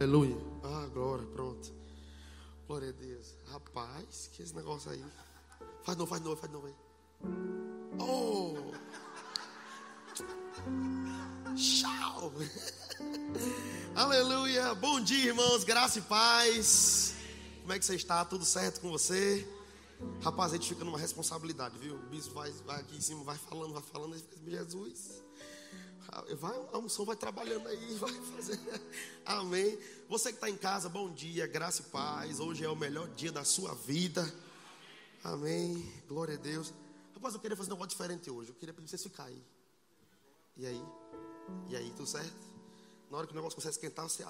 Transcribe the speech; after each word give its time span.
Aleluia. 0.00 0.36
Ah, 0.64 0.88
glória, 0.92 1.24
pronto. 1.26 1.72
Glória 2.66 2.88
a 2.88 2.92
Deus. 2.92 3.36
Rapaz, 3.46 4.28
que 4.32 4.42
esse 4.42 4.54
negócio 4.54 4.90
aí. 4.90 5.04
Faz 5.84 5.96
novo, 5.96 6.10
faz 6.10 6.22
novo, 6.22 6.36
faz 6.36 6.52
novo 6.52 6.66
aí. 6.66 6.74
Oh! 8.00 8.54
Tchau! 11.54 12.32
Aleluia! 13.94 14.74
Bom 14.74 15.00
dia, 15.00 15.26
irmãos, 15.26 15.62
graça 15.62 16.00
e 16.00 16.02
paz. 16.02 17.14
Como 17.60 17.72
é 17.72 17.78
que 17.78 17.84
você 17.84 17.94
está? 17.94 18.24
Tudo 18.24 18.44
certo 18.44 18.80
com 18.80 18.90
você? 18.90 19.48
Rapaz, 20.22 20.52
a 20.52 20.56
gente 20.56 20.68
fica 20.68 20.84
numa 20.84 20.98
responsabilidade, 20.98 21.78
viu? 21.78 21.94
O 21.94 22.06
bispo 22.08 22.34
vai, 22.34 22.50
vai 22.66 22.80
aqui 22.80 22.96
em 22.96 23.00
cima, 23.00 23.22
vai 23.22 23.38
falando, 23.38 23.72
vai 23.72 23.82
falando, 23.82 24.20
Jesus. 24.44 25.23
Vai, 26.36 26.68
a 26.72 26.78
unção 26.78 27.04
vai 27.04 27.16
trabalhando 27.16 27.66
aí, 27.68 27.94
vai 27.98 28.12
fazer. 28.12 28.60
Amém. 29.24 29.78
Você 30.08 30.30
que 30.30 30.36
está 30.36 30.48
em 30.48 30.56
casa, 30.56 30.88
bom 30.88 31.12
dia, 31.12 31.46
graça 31.46 31.82
e 31.82 31.84
paz. 31.86 32.38
Hoje 32.40 32.64
é 32.64 32.68
o 32.68 32.76
melhor 32.76 33.08
dia 33.08 33.32
da 33.32 33.44
sua 33.44 33.74
vida. 33.74 34.32
Amém. 35.22 35.92
Glória 36.06 36.34
a 36.34 36.38
Deus. 36.38 36.72
Rapaz, 37.14 37.34
eu 37.34 37.40
queria 37.40 37.56
fazer 37.56 37.70
um 37.70 37.74
negócio 37.74 37.90
diferente 37.90 38.30
hoje. 38.30 38.50
Eu 38.50 38.54
queria 38.54 38.72
pedir 38.72 38.88
vocês 38.88 39.02
ficarem 39.02 39.34
aí. 39.34 39.42
E 40.56 40.66
aí? 40.66 40.82
E 41.70 41.76
aí, 41.76 41.90
tudo 41.96 42.06
certo? 42.06 42.32
Na 43.10 43.18
hora 43.18 43.26
que 43.26 43.32
o 43.32 43.36
negócio 43.36 43.56
começa 43.56 43.70
a 43.70 43.72
esquentar, 43.72 44.08
você 44.08 44.24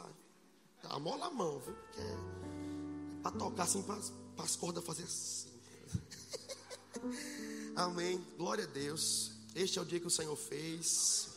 amola 0.84 1.27
a 1.27 1.30
mão, 1.30 1.58
viu? 1.58 1.74
Porque 1.74 2.00
é 2.00 2.44
para 3.22 3.32
tocar 3.32 3.62
assim, 3.62 3.82
para 3.82 3.96
as 4.44 4.55
cordas 4.55 4.84
fazer 4.84 5.05
assim. 5.05 5.48
Amém. 7.74 8.22
Glória 8.36 8.64
a 8.64 8.66
Deus. 8.66 9.32
Este 9.55 9.78
é 9.78 9.82
o 9.82 9.84
dia 9.84 9.98
que 9.98 10.06
o 10.06 10.10
Senhor 10.10 10.36
fez. 10.36 11.33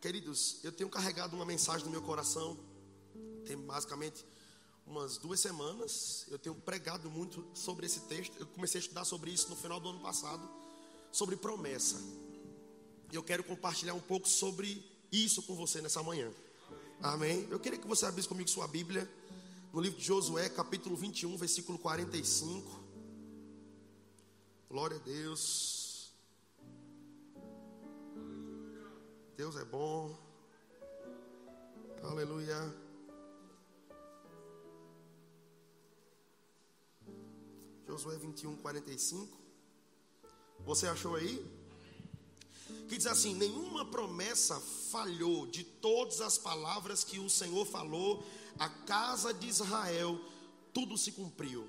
Queridos, 0.00 0.58
eu 0.62 0.70
tenho 0.70 0.88
carregado 0.88 1.34
uma 1.34 1.44
mensagem 1.44 1.84
no 1.84 1.90
meu 1.90 2.02
coração. 2.02 2.56
Tem 3.44 3.56
basicamente 3.56 4.24
umas 4.86 5.18
duas 5.18 5.40
semanas. 5.40 6.24
Eu 6.30 6.38
tenho 6.38 6.54
pregado 6.54 7.10
muito 7.10 7.44
sobre 7.52 7.86
esse 7.86 8.00
texto. 8.00 8.32
Eu 8.38 8.46
comecei 8.46 8.78
a 8.78 8.82
estudar 8.82 9.04
sobre 9.04 9.32
isso 9.32 9.48
no 9.48 9.56
final 9.56 9.80
do 9.80 9.88
ano 9.88 10.00
passado. 10.00 10.48
Sobre 11.10 11.36
promessa. 11.36 11.96
E 13.10 13.16
eu 13.16 13.22
quero 13.24 13.42
compartilhar 13.42 13.94
um 13.94 14.00
pouco 14.00 14.28
sobre 14.28 14.84
isso 15.10 15.42
com 15.42 15.56
você 15.56 15.80
nessa 15.80 16.02
manhã. 16.02 16.30
Amém? 17.00 17.48
Eu 17.50 17.58
queria 17.58 17.78
que 17.78 17.86
você 17.86 18.06
abrisse 18.06 18.28
comigo 18.28 18.48
sua 18.48 18.68
Bíblia. 18.68 19.10
No 19.72 19.80
livro 19.80 19.98
de 19.98 20.04
Josué, 20.04 20.48
capítulo 20.48 20.96
21, 20.96 21.36
versículo 21.36 21.78
45. 21.78 22.84
Glória 24.70 24.96
a 24.96 25.00
Deus. 25.00 25.77
Deus 29.38 29.54
é 29.54 29.64
bom. 29.64 30.18
Aleluia. 32.02 32.74
Josué 37.86 38.16
21, 38.18 38.56
45. 38.56 39.38
Você 40.66 40.88
achou 40.88 41.14
aí? 41.14 41.46
Que 42.88 42.96
diz 42.96 43.06
assim: 43.06 43.36
Nenhuma 43.36 43.84
promessa 43.84 44.58
falhou 44.58 45.46
de 45.46 45.62
todas 45.62 46.20
as 46.20 46.36
palavras 46.36 47.04
que 47.04 47.20
o 47.20 47.30
Senhor 47.30 47.64
falou 47.64 48.26
à 48.58 48.68
casa 48.68 49.32
de 49.32 49.46
Israel, 49.46 50.18
tudo 50.74 50.98
se 50.98 51.12
cumpriu. 51.12 51.64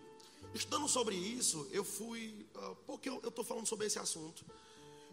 Estando 0.55 0.87
sobre 0.87 1.15
isso, 1.15 1.67
eu 1.69 1.83
fui, 1.83 2.47
uh, 2.55 2.75
porque 2.87 3.07
eu 3.07 3.19
estou 3.27 3.45
falando 3.45 3.67
sobre 3.67 3.85
esse 3.85 3.99
assunto 3.99 4.43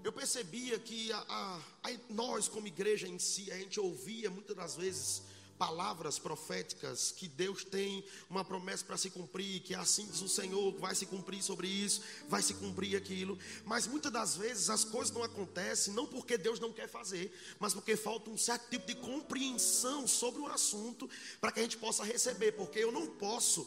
eu 0.04 0.12
percebia 0.12 0.78
que 0.78 1.12
a, 1.12 1.18
a, 1.28 1.60
a, 1.84 1.90
nós, 2.10 2.48
como 2.48 2.66
igreja 2.66 3.08
em 3.08 3.18
si, 3.18 3.50
a 3.50 3.58
gente 3.58 3.80
ouvia 3.80 4.30
muitas 4.30 4.56
das 4.56 4.76
vezes 4.76 5.22
palavras 5.58 6.18
proféticas 6.18 7.12
que 7.12 7.28
Deus 7.28 7.64
tem 7.64 8.04
uma 8.28 8.44
promessa 8.44 8.84
para 8.84 8.96
se 8.96 9.10
cumprir, 9.10 9.60
que 9.60 9.74
assim 9.74 10.06
diz 10.06 10.20
o 10.20 10.28
Senhor, 10.28 10.74
vai 10.78 10.94
se 10.94 11.06
cumprir 11.06 11.42
sobre 11.42 11.66
isso, 11.66 12.02
vai 12.28 12.42
se 12.42 12.54
cumprir 12.54 12.96
aquilo. 12.96 13.38
Mas 13.64 13.86
muitas 13.86 14.12
das 14.12 14.36
vezes 14.36 14.70
as 14.70 14.84
coisas 14.84 15.14
não 15.14 15.22
acontecem 15.22 15.94
não 15.94 16.06
porque 16.06 16.36
Deus 16.36 16.60
não 16.60 16.72
quer 16.72 16.88
fazer, 16.88 17.32
mas 17.58 17.72
porque 17.72 17.96
falta 17.96 18.30
um 18.30 18.38
certo 18.38 18.68
tipo 18.70 18.86
de 18.86 18.94
compreensão 18.94 20.06
sobre 20.06 20.40
o 20.40 20.46
assunto 20.46 21.08
para 21.40 21.50
que 21.50 21.60
a 21.60 21.62
gente 21.62 21.78
possa 21.78 22.04
receber, 22.04 22.52
porque 22.52 22.78
eu 22.78 22.92
não 22.92 23.06
posso 23.06 23.66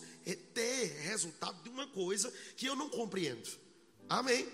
ter 0.54 0.86
resultado 1.02 1.62
de 1.64 1.70
uma 1.70 1.88
coisa 1.88 2.32
que 2.56 2.68
eu 2.68 2.76
não 2.76 2.90
compreendo. 2.90 3.50
Amém. 4.08 4.48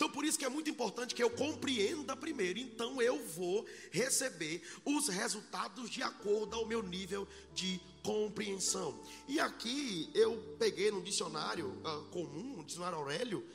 Então, 0.00 0.08
por 0.08 0.24
isso 0.24 0.38
que 0.38 0.46
é 0.46 0.48
muito 0.48 0.70
importante 0.70 1.14
que 1.14 1.22
eu 1.22 1.28
compreenda 1.28 2.16
primeiro. 2.16 2.58
Então, 2.58 3.02
eu 3.02 3.22
vou 3.22 3.66
receber 3.90 4.62
os 4.82 5.08
resultados 5.08 5.90
de 5.90 6.02
acordo 6.02 6.56
ao 6.56 6.64
meu 6.64 6.82
nível 6.82 7.28
de 7.52 7.78
compreensão. 8.02 8.98
E 9.28 9.38
aqui 9.38 10.08
eu 10.14 10.56
peguei 10.58 10.90
no 10.90 11.02
dicionário 11.02 11.66
uh, 11.84 12.04
comum, 12.10 12.56
no 12.56 12.64
dicionário 12.64 12.96
Aurélio, 12.96 13.46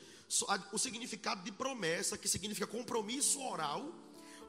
o 0.72 0.78
significado 0.78 1.42
de 1.42 1.50
promessa, 1.50 2.16
que 2.16 2.28
significa 2.28 2.64
compromisso 2.64 3.42
oral 3.42 3.92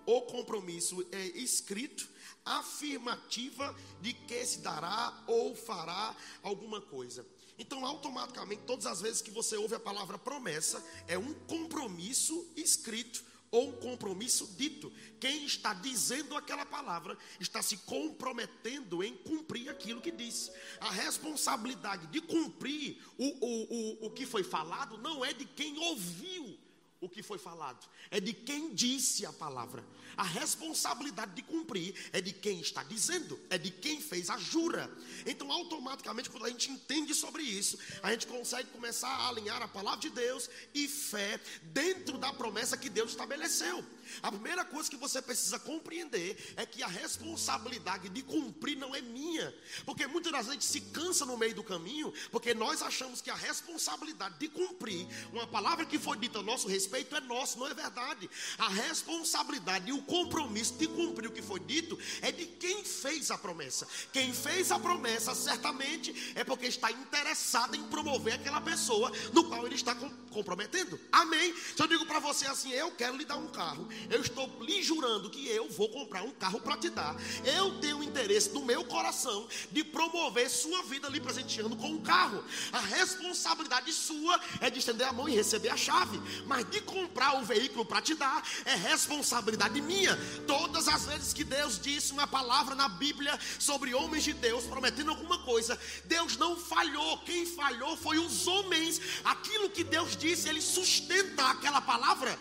ou 0.06 0.22
compromisso 0.22 1.03
é, 1.12 1.25
escrito, 1.30 2.07
afirmativa 2.46 3.75
de 4.02 4.13
que 4.13 4.46
se 4.46 4.59
dará 4.59 5.24
ou 5.25 5.56
fará 5.56 6.16
alguma 6.44 6.80
coisa. 6.80 7.25
Então, 7.57 7.85
automaticamente, 7.85 8.63
todas 8.63 8.85
as 8.85 9.01
vezes 9.01 9.22
que 9.22 9.31
você 9.31 9.57
ouve 9.57 9.75
a 9.75 9.79
palavra 9.79 10.18
promessa, 10.18 10.84
é 11.07 11.18
um 11.18 11.34
compromisso 11.34 12.47
escrito 12.56 13.23
ou 13.50 13.69
um 13.69 13.72
compromisso 13.73 14.53
dito. 14.57 14.91
Quem 15.19 15.45
está 15.45 15.73
dizendo 15.73 16.35
aquela 16.35 16.66
palavra 16.66 17.18
está 17.40 17.62
se 17.62 17.78
comprometendo 17.78 19.03
em 19.03 19.16
cumprir 19.18 19.69
aquilo 19.69 20.01
que 20.01 20.12
disse. 20.12 20.51
A 20.79 20.91
responsabilidade 20.91 22.07
de 22.07 22.22
cumprir 22.22 23.01
o, 23.18 23.25
o, 23.25 23.63
o, 24.03 24.06
o 24.07 24.12
que 24.12 24.25
foi 24.25 24.44
falado 24.44 24.97
não 24.97 25.24
é 25.24 25.34
de 25.34 25.45
quem 25.45 25.78
ouviu 25.79 26.59
o 27.00 27.08
que 27.08 27.22
foi 27.22 27.38
falado, 27.38 27.88
é 28.09 28.19
de 28.19 28.34
quem 28.34 28.74
disse 28.74 29.25
a 29.25 29.31
palavra. 29.34 29.84
A 30.16 30.24
responsabilidade 30.24 31.35
de 31.35 31.44
cumprir 31.44 31.94
é 32.12 32.19
de 32.19 32.34
quem 32.34 32.59
está 32.59 32.84
dizendo, 32.84 33.40
é 33.50 33.58
de 33.58 33.69
quem 33.69 34.02
fez 34.02 34.30
a 34.30 34.38
jura. 34.38 34.90
Então, 35.25 35.52
automaticamente, 35.52 36.30
quando 36.30 36.46
a 36.46 36.50
gente 36.50 36.72
entende 36.72 37.13
sobre 37.13 37.44
isso, 37.44 37.78
a 38.02 38.12
gente 38.12 38.25
consegue 38.25 38.69
começar 38.69 39.09
a 39.09 39.28
alinhar 39.30 39.62
a 39.62 39.68
palavra 39.68 40.00
de 40.00 40.09
Deus 40.09 40.50
e 40.74 40.88
fé 40.88 41.40
dentro 41.62 42.18
da 42.18 42.34
promessa 42.34 42.78
que 42.78 42.90
Deus 42.90 43.12
estabeleceu. 43.12 43.86
A 44.22 44.31
primeira 44.31 44.66
coisa 44.66 44.90
que 44.90 44.97
você 44.97 45.22
precisa 45.22 45.59
compreender 45.59 46.53
é 46.56 46.66
que 46.66 46.84
a 46.84 46.88
responsabilidade 46.88 48.09
de 48.09 48.22
cumprir 48.22 48.78
não 48.78 48.95
é 48.95 49.01
minha, 49.01 49.53
porque 49.85 50.07
muitas 50.07 50.31
das 50.31 50.47
vezes 50.47 50.66
se 50.66 50.81
cansa 50.81 51.25
no 51.25 51.38
meio 51.38 51.56
do 51.56 51.63
caminho, 51.63 52.13
porque 52.31 52.53
nós 52.53 52.81
achamos 52.81 53.22
que 53.22 53.29
a 53.29 53.35
responsabilidade 53.35 54.38
de 54.40 54.47
cumprir 54.47 55.07
uma 55.31 55.47
palavra 55.47 55.85
que 55.85 56.00
foi 56.00 56.18
dita 56.18 56.40
a 56.40 56.44
nosso 56.44 56.68
respeito 56.68 57.16
é 57.16 57.22
nosso, 57.22 57.59
não 57.59 57.68
é 57.68 57.73
verdade. 57.73 58.29
A 58.57 58.69
responsabilidade 58.69 59.90
e 59.90 59.94
o 59.94 60.01
compromisso 60.03 60.74
de 60.74 60.88
cumprir 60.88 61.28
o 61.28 61.31
que 61.31 61.41
foi 61.41 61.59
dito 61.59 61.97
é 62.22 62.31
de 62.31 62.45
quem 62.45 62.84
fez 62.84 63.31
a 63.31 63.38
promessa. 63.38 63.88
Quem 64.12 64.34
fez 64.34 64.72
a 64.72 64.79
promessa, 64.79 65.34
certamente, 65.35 66.34
é 66.35 66.44
porque 66.44 66.66
está 66.66 66.91
interessado 66.91 67.75
em 67.75 67.84
promover 67.84 68.34
aquela 68.34 68.62
pessoa 68.62 69.12
no 69.34 69.44
qual 69.45 69.66
ele 69.66 69.75
está 69.75 69.95
comprometendo. 70.31 71.00
Amém? 71.12 71.53
Se 71.75 71.81
eu 71.81 71.88
digo 71.88 72.06
para 72.06 72.19
você 72.19 72.45
assim, 72.45 72.72
eu 72.72 72.91
quero 72.91 73.18
lhe 73.18 73.25
dar 73.25 73.38
um 73.38 73.47
carro, 73.47 73.88
eu 74.09 74.22
estou 74.22 74.50
lhe 74.62 74.81
jurando 74.81 75.30
que 75.30 75.47
eu 75.47 75.69
vou 75.69 75.90
comprar 75.90 76.24
um 76.24 76.31
carro 76.31 76.59
para 76.59 76.78
te 76.78 76.90
dar. 76.90 77.16
Eu 77.44 77.80
tenho 77.80 78.03
interesse 78.03 78.50
no 78.50 78.63
meu 78.63 78.84
coração 78.85 79.47
de 79.72 79.84
promover 79.84 80.50
sua 80.50 80.84
vida 80.84 81.09
lhe 81.09 81.19
presenteando 81.19 81.75
com 81.75 81.90
um 81.90 82.02
carro. 82.02 82.44
A 82.72 82.80
responsabilidade 82.80 83.91
sua 83.94 84.40
é 84.62 84.69
de 84.69 84.80
estender 84.80 85.07
a 85.07 85.13
mão 85.13 85.28
e 85.28 85.36
receber 85.36 85.69
a 85.69 85.78
chave, 85.78 86.19
mas 86.46 86.69
de 86.69 86.81
comprar 86.81 87.40
o 87.40 87.46
veículo 87.46 87.86
para 87.86 88.02
te 88.02 88.13
dar 88.16 88.44
é 88.66 88.75
responsabilidade 88.75 89.80
minha. 89.81 90.18
Todas 90.46 90.88
as 90.88 91.06
vezes 91.06 91.34
que 91.34 91.44
Deus 91.44 91.80
disse 91.80 92.12
uma 92.12 92.28
palavra 92.28 92.75
na 92.75 92.90
Bíblia 92.90 93.38
sobre 93.59 93.94
homens 93.94 94.24
de 94.24 94.34
Deus 94.34 94.66
prometendo 94.66 95.10
alguma 95.10 95.39
coisa, 95.39 95.80
Deus 96.06 96.38
não 96.38 96.56
falhou. 96.56 97.18
Quem 97.19 97.45
falhou 97.45 97.95
foi 97.98 98.18
os 98.18 98.48
homens. 98.48 99.01
Aquilo 99.24 99.69
que 99.69 99.83
Deus 99.83 100.16
disse, 100.16 100.50
ele 100.50 100.62
sustenta 100.62 101.50
aquela 101.50 101.81
palavra. 101.81 102.38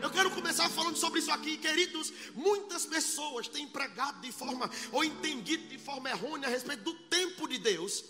Eu 0.00 0.10
quero 0.10 0.30
começar 0.30 0.68
falando 0.68 0.96
sobre 0.96 1.18
isso 1.18 1.30
aqui, 1.30 1.56
queridos. 1.56 2.12
Muitas 2.34 2.86
pessoas 2.86 3.48
têm 3.48 3.66
pregado 3.66 4.20
de 4.20 4.30
forma 4.30 4.70
ou 4.92 5.04
entendido 5.04 5.68
de 5.68 5.78
forma 5.78 6.08
errônea 6.08 6.48
a 6.48 6.50
respeito 6.50 6.84
do 6.84 6.94
tempo 6.94 7.48
de 7.48 7.58
Deus. 7.58 8.04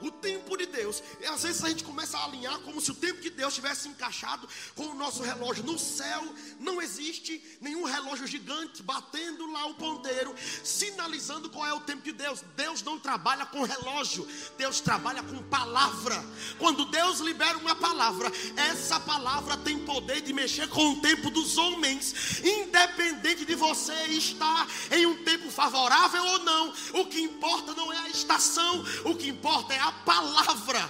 O 0.00 0.10
tempo 0.10 0.56
de 0.56 0.66
Deus, 0.66 1.02
e 1.20 1.26
às 1.26 1.42
vezes 1.42 1.62
a 1.62 1.68
gente 1.68 1.84
começa 1.84 2.18
a 2.18 2.24
alinhar 2.24 2.58
como 2.60 2.80
se 2.80 2.90
o 2.90 2.94
tempo 2.94 3.20
de 3.20 3.30
Deus 3.30 3.54
tivesse 3.54 3.88
encaixado 3.88 4.48
com 4.74 4.86
o 4.86 4.94
nosso 4.94 5.22
relógio. 5.22 5.64
No 5.64 5.78
céu 5.78 6.22
não 6.58 6.80
existe 6.80 7.42
nenhum 7.60 7.84
relógio 7.84 8.26
gigante 8.26 8.82
batendo 8.82 9.50
lá 9.52 9.66
o 9.66 9.74
ponteiro, 9.74 10.34
sinalizando 10.64 11.50
qual 11.50 11.66
é 11.66 11.72
o 11.72 11.80
tempo 11.80 12.02
de 12.02 12.12
Deus. 12.12 12.42
Deus 12.56 12.82
não 12.82 12.98
trabalha 12.98 13.46
com 13.46 13.62
relógio, 13.62 14.26
Deus 14.56 14.80
trabalha 14.80 15.22
com 15.22 15.42
palavra. 15.44 16.22
Quando 16.58 16.84
Deus 16.86 17.20
libera 17.20 17.58
uma 17.58 17.74
palavra, 17.74 18.30
essa 18.56 18.98
palavra 19.00 19.56
tem 19.58 19.84
poder 19.84 20.20
de 20.20 20.32
mexer 20.32 20.68
com 20.68 20.92
o 20.92 21.00
tempo 21.00 21.30
dos 21.30 21.58
homens, 21.58 22.40
independente 22.42 23.44
de 23.44 23.54
você 23.54 23.94
estar 24.06 24.68
em 24.90 25.06
um 25.06 25.22
tempo 25.24 25.50
favorável 25.50 26.24
ou 26.24 26.38
não. 26.40 26.72
O 26.94 27.06
que 27.06 27.20
importa 27.20 27.74
não 27.74 27.92
é 27.92 27.98
a 27.98 28.08
estação, 28.08 28.84
o 29.04 29.14
que 29.14 29.28
importa 29.28 29.74
é 29.74 29.78
a 29.82 29.92
palavra. 30.04 30.88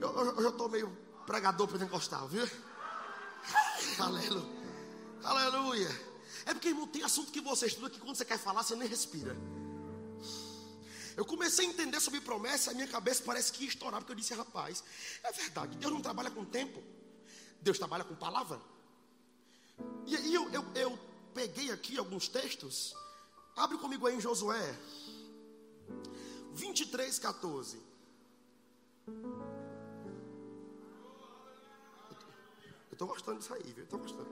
Eu, 0.00 0.48
estou 0.50 0.68
meio 0.68 0.96
pregador 1.26 1.66
pentecostal, 1.66 2.28
viu? 2.28 2.48
Aleluia. 3.98 4.60
Aleluia. 5.24 6.10
É 6.46 6.54
porque, 6.54 6.68
irmão, 6.68 6.86
tem 6.86 7.02
assunto 7.02 7.32
que 7.32 7.40
você 7.40 7.66
estuda 7.66 7.90
que 7.90 7.98
quando 7.98 8.16
você 8.16 8.24
quer 8.24 8.38
falar, 8.38 8.62
você 8.62 8.76
nem 8.76 8.88
respira. 8.88 9.36
Eu 11.16 11.24
comecei 11.24 11.66
a 11.66 11.68
entender 11.68 12.00
sobre 12.00 12.20
promessa, 12.20 12.70
a 12.70 12.74
minha 12.74 12.86
cabeça 12.86 13.22
parece 13.24 13.52
que 13.52 13.64
ia 13.64 13.68
estourar, 13.68 14.00
porque 14.00 14.12
eu 14.12 14.16
disse, 14.16 14.32
rapaz, 14.32 14.82
é 15.22 15.32
verdade, 15.32 15.76
Deus 15.76 15.92
não 15.92 16.00
trabalha 16.00 16.30
com 16.30 16.44
tempo, 16.44 16.82
Deus 17.60 17.76
trabalha 17.76 18.04
com 18.04 18.14
palavra. 18.14 18.60
E 20.06 20.16
aí 20.16 20.32
eu, 20.32 20.48
eu, 20.50 20.64
eu 20.74 20.98
peguei 21.34 21.70
aqui 21.72 21.98
alguns 21.98 22.28
textos, 22.28 22.94
abre 23.56 23.76
comigo 23.76 24.06
aí 24.06 24.14
em 24.14 24.20
Josué 24.20 24.78
23, 26.52 27.18
14. 27.18 27.78
Eu 32.90 32.92
estou 32.92 33.08
gostando 33.08 33.38
disso 33.38 33.54
aí, 33.54 33.62
viu? 33.62 33.84
Estou 33.84 33.98
gostando. 33.98 34.28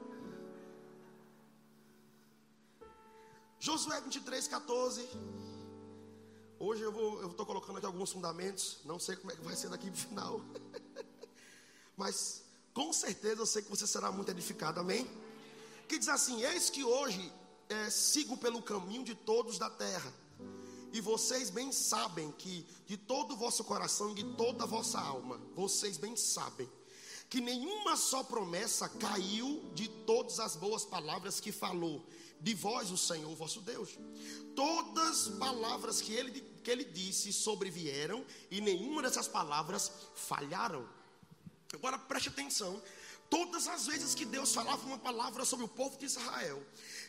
Josué 3.59 4.01
23, 4.01 4.49
14. 4.49 5.09
Hoje 6.61 6.83
eu 6.83 6.93
vou, 6.93 7.21
eu 7.21 7.31
estou 7.31 7.47
colocando 7.47 7.79
aqui 7.79 7.87
alguns 7.87 8.13
fundamentos. 8.13 8.79
Não 8.85 8.99
sei 8.99 9.17
como 9.17 9.33
é 9.33 9.37
que 9.37 9.43
vai 9.43 9.57
ser 9.57 9.69
daqui 9.69 9.91
para 9.91 9.99
o 9.99 10.01
final. 10.01 10.41
Mas 11.97 12.45
com 12.73 12.93
certeza 12.93 13.43
eu 13.43 13.47
sei 13.47 13.63
que 13.63 13.71
você 13.71 13.87
será 13.87 14.13
muito 14.13 14.31
edificado, 14.31 14.81
amém? 14.81 15.09
Que 15.89 15.99
diz 15.99 16.09
assim: 16.09 16.43
Eis 16.43 16.71
que 16.71 16.85
hoje 16.85 17.33
é, 17.69 17.91
sigo 17.91 18.37
pelo 18.37 18.63
caminho 18.63 19.05
de 19.05 19.15
todos 19.15 19.59
da 19.59 19.69
terra. 19.69 20.13
E 20.99 21.01
vocês 21.01 21.49
bem 21.49 21.71
sabem 21.71 22.33
que 22.33 22.67
de 22.85 22.97
todo 22.97 23.35
o 23.35 23.37
vosso 23.37 23.63
coração 23.63 24.11
e 24.11 24.15
de 24.17 24.25
toda 24.35 24.65
a 24.65 24.67
vossa 24.67 24.99
alma, 24.99 25.41
vocês 25.55 25.97
bem 25.97 26.17
sabem 26.17 26.69
que 27.31 27.41
nenhuma 27.41 27.97
só 27.97 28.25
promessa 28.25 28.89
caiu 28.89 29.71
de 29.77 29.87
todas 29.87 30.41
as 30.41 30.57
boas 30.57 30.85
palavras 30.85 31.39
que 31.39 31.53
falou 31.53 32.05
de 32.41 32.53
vós 32.53 32.91
o 32.91 32.97
Senhor 32.97 33.33
vosso 33.37 33.61
Deus. 33.61 33.91
Todas 34.57 35.29
as 35.29 35.35
palavras 35.37 36.01
que 36.01 36.13
ele, 36.13 36.41
que 36.65 36.71
ele 36.73 36.85
disse 36.85 37.33
sobrevieram 37.33 38.27
e 38.51 38.61
nenhuma 38.61 39.01
dessas 39.01 39.29
palavras 39.29 39.93
falharam. 40.17 40.85
Agora 41.73 41.97
preste 41.97 42.29
atenção. 42.29 42.83
Todas 43.31 43.69
as 43.69 43.87
vezes 43.87 44.17
que 44.17 44.25
Deus 44.25 44.53
falava 44.53 44.85
uma 44.85 44.99
palavra 44.99 45.45
sobre 45.45 45.65
o 45.65 45.69
povo 45.69 45.97
de 45.97 46.07
Israel, 46.07 46.61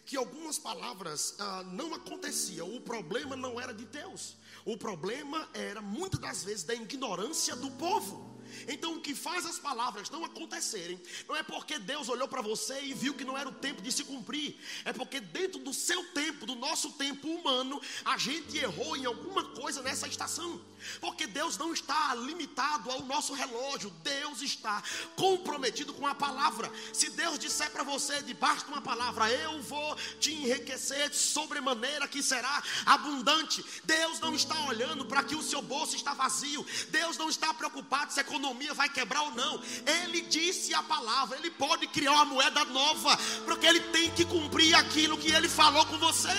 que 0.09 0.17
algumas 0.17 0.57
palavras 0.57 1.35
ah, 1.37 1.63
não 1.71 1.93
aconteciam, 1.93 2.75
o 2.75 2.81
problema 2.81 3.35
não 3.35 3.61
era 3.61 3.71
de 3.71 3.85
Deus, 3.85 4.35
o 4.65 4.75
problema 4.75 5.47
era 5.53 5.83
muitas 5.83 6.19
das 6.19 6.43
vezes 6.43 6.63
da 6.63 6.73
ignorância 6.73 7.55
do 7.55 7.69
povo. 7.69 8.38
Então, 8.67 8.95
o 8.95 9.01
que 9.01 9.15
faz 9.15 9.45
as 9.45 9.59
palavras 9.59 10.09
não 10.09 10.23
acontecerem, 10.25 10.99
não 11.27 11.35
é 11.35 11.43
porque 11.43 11.79
Deus 11.79 12.09
olhou 12.09 12.27
para 12.27 12.41
você 12.41 12.81
e 12.81 12.93
viu 12.93 13.13
que 13.13 13.23
não 13.23 13.37
era 13.37 13.49
o 13.49 13.53
tempo 13.53 13.81
de 13.81 13.91
se 13.91 14.03
cumprir, 14.03 14.57
é 14.85 14.93
porque 14.93 15.19
dentro 15.19 15.59
do 15.59 15.73
seu 15.73 16.03
tempo, 16.11 16.45
do 16.45 16.55
nosso 16.55 16.91
tempo 16.93 17.27
humano, 17.27 17.81
a 18.05 18.17
gente 18.17 18.57
errou 18.57 18.95
em 18.95 19.05
alguma 19.05 19.43
coisa 19.43 19.81
nessa 19.81 20.07
estação. 20.07 20.61
Porque 21.01 21.27
Deus 21.27 21.57
não 21.57 21.73
está 21.73 22.15
limitado 22.15 22.89
ao 22.89 23.01
nosso 23.01 23.33
relógio, 23.33 23.89
Deus 24.03 24.41
está 24.41 24.81
comprometido 25.15 25.93
com 25.93 26.07
a 26.07 26.15
palavra. 26.15 26.71
Se 26.93 27.09
Deus 27.09 27.37
disser 27.37 27.69
para 27.71 27.83
você, 27.83 28.21
debaixo 28.21 28.65
de 28.65 28.71
uma 28.71 28.81
palavra, 28.81 29.29
eu 29.29 29.61
vou 29.61 29.95
te 30.19 30.33
enriquecer 30.33 31.09
de 31.09 31.17
sobremaneira 31.17 32.07
que 32.07 32.23
será 32.23 32.63
abundante, 32.85 33.63
Deus 33.83 34.19
não 34.19 34.33
está 34.33 34.59
olhando 34.65 35.05
para 35.05 35.23
que 35.23 35.35
o 35.35 35.43
seu 35.43 35.61
bolso 35.61 35.95
está 35.95 36.13
vazio, 36.13 36.65
Deus 36.89 37.17
não 37.17 37.29
está 37.29 37.53
preocupado 37.53 38.13
se 38.13 38.19
a 38.19 38.23
economia 38.39 38.73
vai 38.73 38.89
quebrar 38.89 39.21
ou 39.23 39.31
não. 39.31 39.61
Ele 40.03 40.21
disse 40.21 40.73
a 40.73 40.81
palavra, 40.81 41.37
ele 41.37 41.51
pode 41.51 41.85
criar 41.87 42.13
uma 42.13 42.25
moeda 42.25 42.63
nova, 42.65 43.17
porque 43.45 43.65
ele 43.65 43.81
tem 43.91 44.09
que 44.11 44.25
cumprir 44.25 44.73
aquilo 44.73 45.17
que 45.17 45.31
ele 45.31 45.49
falou 45.49 45.85
com 45.85 45.97
você. 45.97 46.29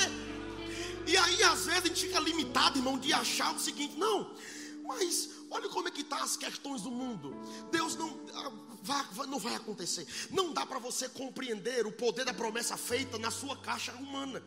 E 1.07 1.17
aí, 1.17 1.43
às 1.43 1.67
vezes, 1.67 1.85
a 1.85 1.87
gente 1.89 2.07
fica 2.07 2.19
limitado, 2.19 2.79
irmão, 2.79 2.99
de 2.99 3.13
achar 3.13 3.55
o 3.55 3.59
seguinte: 3.59 3.97
não, 3.97 4.35
mas 4.85 5.31
olha 5.51 5.69
como 5.69 5.89
é 5.89 5.91
que 5.91 6.01
estão 6.01 6.19
tá 6.19 6.25
as 6.25 6.37
questões 6.37 6.83
do 6.83 6.91
mundo. 6.91 7.37
Deus 7.71 7.97
não 7.97 8.21
ah, 8.35 8.53
vai, 8.83 9.27
não 9.27 9.39
vai 9.39 9.55
acontecer. 9.55 10.07
Não 10.31 10.53
dá 10.53 10.65
para 10.65 10.79
você 10.79 11.09
compreender 11.09 11.87
o 11.87 11.93
poder 11.93 12.25
da 12.25 12.35
promessa 12.35 12.77
feita 12.77 13.19
na 13.19 13.31
sua 13.31 13.57
caixa 13.57 13.93
humana. 13.93 14.43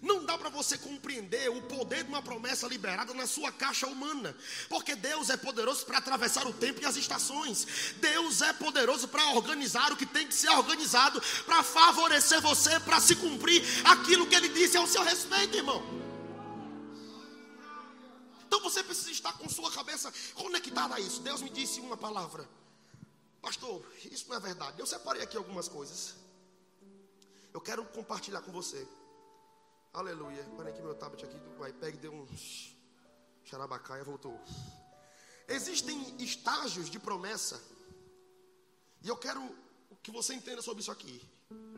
Não 0.00 0.24
dá 0.24 0.38
para 0.38 0.48
você 0.48 0.78
compreender 0.78 1.50
o 1.50 1.62
poder 1.62 2.04
de 2.04 2.08
uma 2.08 2.22
promessa 2.22 2.66
liberada 2.66 3.12
na 3.12 3.26
sua 3.26 3.50
caixa 3.50 3.86
humana, 3.86 4.36
porque 4.68 4.94
Deus 4.94 5.30
é 5.30 5.36
poderoso 5.36 5.84
para 5.84 5.98
atravessar 5.98 6.46
o 6.46 6.52
tempo 6.52 6.80
e 6.80 6.86
as 6.86 6.96
estações. 6.96 7.66
Deus 8.00 8.40
é 8.40 8.52
poderoso 8.52 9.08
para 9.08 9.34
organizar 9.34 9.92
o 9.92 9.96
que 9.96 10.06
tem 10.06 10.26
que 10.26 10.34
ser 10.34 10.50
organizado, 10.50 11.20
para 11.44 11.62
favorecer 11.62 12.40
você, 12.40 12.78
para 12.80 13.00
se 13.00 13.16
cumprir 13.16 13.62
aquilo 13.84 14.26
que 14.26 14.34
Ele 14.34 14.48
disse 14.48 14.76
ao 14.76 14.86
seu 14.86 15.02
respeito, 15.02 15.56
irmão. 15.56 15.82
Então 18.46 18.60
você 18.60 18.82
precisa 18.82 19.10
estar 19.10 19.32
com 19.34 19.48
sua 19.48 19.70
cabeça 19.70 20.12
conectada 20.34 20.94
a 20.94 21.00
isso. 21.00 21.20
Deus 21.20 21.42
me 21.42 21.50
disse 21.50 21.80
uma 21.80 21.96
palavra, 21.96 22.48
pastor. 23.42 23.84
Isso 24.10 24.26
não 24.28 24.36
é 24.36 24.40
verdade. 24.40 24.80
Eu 24.80 24.86
separei 24.86 25.22
aqui 25.22 25.36
algumas 25.36 25.68
coisas. 25.68 26.14
Eu 27.52 27.60
quero 27.60 27.84
compartilhar 27.86 28.40
com 28.40 28.52
você. 28.52 28.86
Aleluia. 29.92 30.44
Parei 30.56 30.72
que 30.72 30.80
meu 30.80 30.94
tablet 30.94 31.24
aqui, 31.24 31.36
o 31.58 31.66
iPad 31.66 31.96
deu 31.96 32.12
um 32.12 32.26
xarabacaia, 33.44 34.04
voltou. 34.04 34.40
Existem 35.48 36.14
estágios 36.22 36.88
de 36.88 37.00
promessa. 37.00 37.60
E 39.02 39.08
eu 39.08 39.16
quero 39.16 39.42
que 40.00 40.12
você 40.12 40.32
entenda 40.32 40.62
sobre 40.62 40.80
isso 40.80 40.92
aqui. 40.92 41.20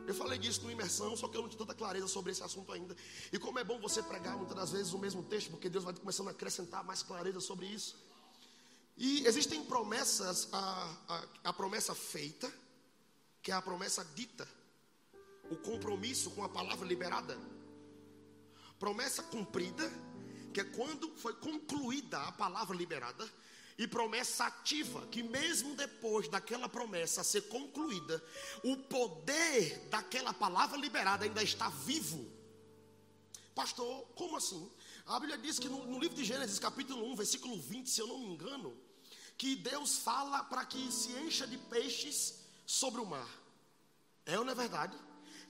Eu 0.05 0.13
falei 0.13 0.37
disso 0.37 0.61
no 0.61 0.69
imersão, 0.69 1.17
só 1.17 1.27
que 1.27 1.35
eu 1.35 1.41
não 1.41 1.49
tinha 1.49 1.57
tanta 1.57 1.73
clareza 1.73 2.07
sobre 2.07 2.31
esse 2.31 2.43
assunto 2.43 2.71
ainda. 2.71 2.95
E 3.31 3.39
como 3.39 3.57
é 3.57 3.63
bom 3.63 3.79
você 3.79 4.03
pregar 4.03 4.37
muitas 4.37 4.55
das 4.55 4.71
vezes 4.71 4.93
o 4.93 4.99
mesmo 4.99 5.23
texto, 5.23 5.49
porque 5.49 5.67
Deus 5.67 5.83
vai 5.83 5.93
começando 5.95 6.27
a 6.27 6.31
acrescentar 6.31 6.83
mais 6.83 7.01
clareza 7.01 7.39
sobre 7.39 7.65
isso. 7.65 7.97
E 8.95 9.25
existem 9.25 9.65
promessas, 9.65 10.49
a, 10.51 10.97
a, 11.07 11.49
a 11.49 11.53
promessa 11.53 11.95
feita, 11.95 12.53
que 13.41 13.51
é 13.51 13.55
a 13.55 13.61
promessa 13.61 14.05
dita, 14.13 14.47
o 15.49 15.55
compromisso 15.55 16.29
com 16.31 16.43
a 16.43 16.49
palavra 16.49 16.85
liberada. 16.87 17.35
Promessa 18.79 19.23
cumprida, 19.23 19.91
que 20.53 20.61
é 20.61 20.63
quando 20.63 21.09
foi 21.17 21.33
concluída 21.33 22.21
a 22.21 22.31
palavra 22.31 22.75
liberada, 22.75 23.29
e 23.77 23.87
promessa 23.87 24.45
ativa, 24.45 25.05
que 25.07 25.23
mesmo 25.23 25.75
depois 25.75 26.27
daquela 26.27 26.69
promessa 26.69 27.23
ser 27.23 27.43
concluída, 27.43 28.23
o 28.63 28.77
poder 28.77 29.87
daquela 29.89 30.33
palavra 30.33 30.77
liberada 30.77 31.25
ainda 31.25 31.41
está 31.41 31.69
vivo. 31.69 32.31
Pastor, 33.55 34.05
como 34.15 34.37
assim? 34.37 34.69
A 35.05 35.19
Bíblia 35.19 35.37
diz 35.37 35.59
que 35.59 35.69
no, 35.69 35.85
no 35.85 35.99
livro 35.99 36.15
de 36.15 36.23
Gênesis, 36.23 36.59
capítulo 36.59 37.05
1, 37.11 37.15
versículo 37.15 37.59
20, 37.59 37.89
se 37.89 38.01
eu 38.01 38.07
não 38.07 38.19
me 38.19 38.27
engano, 38.27 38.75
que 39.37 39.55
Deus 39.55 39.97
fala 39.97 40.43
para 40.43 40.65
que 40.65 40.91
se 40.91 41.11
encha 41.13 41.45
de 41.47 41.57
peixes 41.57 42.39
sobre 42.65 43.01
o 43.01 43.05
mar. 43.05 43.27
É 44.25 44.37
ou 44.37 44.45
não 44.45 44.53
é 44.53 44.55
verdade? 44.55 44.97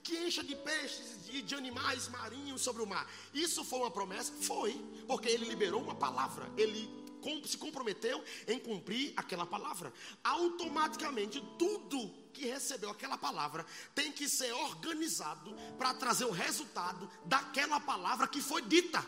Que 0.04 0.16
encha 0.18 0.44
de 0.44 0.54
peixes 0.54 1.16
e 1.32 1.40
de 1.40 1.54
animais 1.54 2.08
marinhos 2.08 2.60
sobre 2.60 2.82
o 2.82 2.86
mar. 2.86 3.10
Isso 3.32 3.64
foi 3.64 3.78
uma 3.80 3.90
promessa? 3.90 4.32
Foi, 4.34 4.72
porque 5.08 5.28
ele 5.28 5.46
liberou 5.46 5.82
uma 5.82 5.94
palavra, 5.94 6.48
ele 6.58 7.02
se 7.46 7.56
comprometeu 7.56 8.22
em 8.46 8.58
cumprir 8.58 9.14
aquela 9.16 9.46
palavra. 9.46 9.90
Automaticamente, 10.22 11.42
tudo 11.58 12.12
que 12.34 12.44
recebeu 12.44 12.90
aquela 12.90 13.16
palavra 13.16 13.64
tem 13.94 14.12
que 14.12 14.28
ser 14.28 14.52
organizado 14.52 15.54
para 15.78 15.94
trazer 15.94 16.26
o 16.26 16.30
resultado 16.30 17.10
daquela 17.24 17.80
palavra 17.80 18.28
que 18.28 18.42
foi 18.42 18.60
dita. 18.60 19.02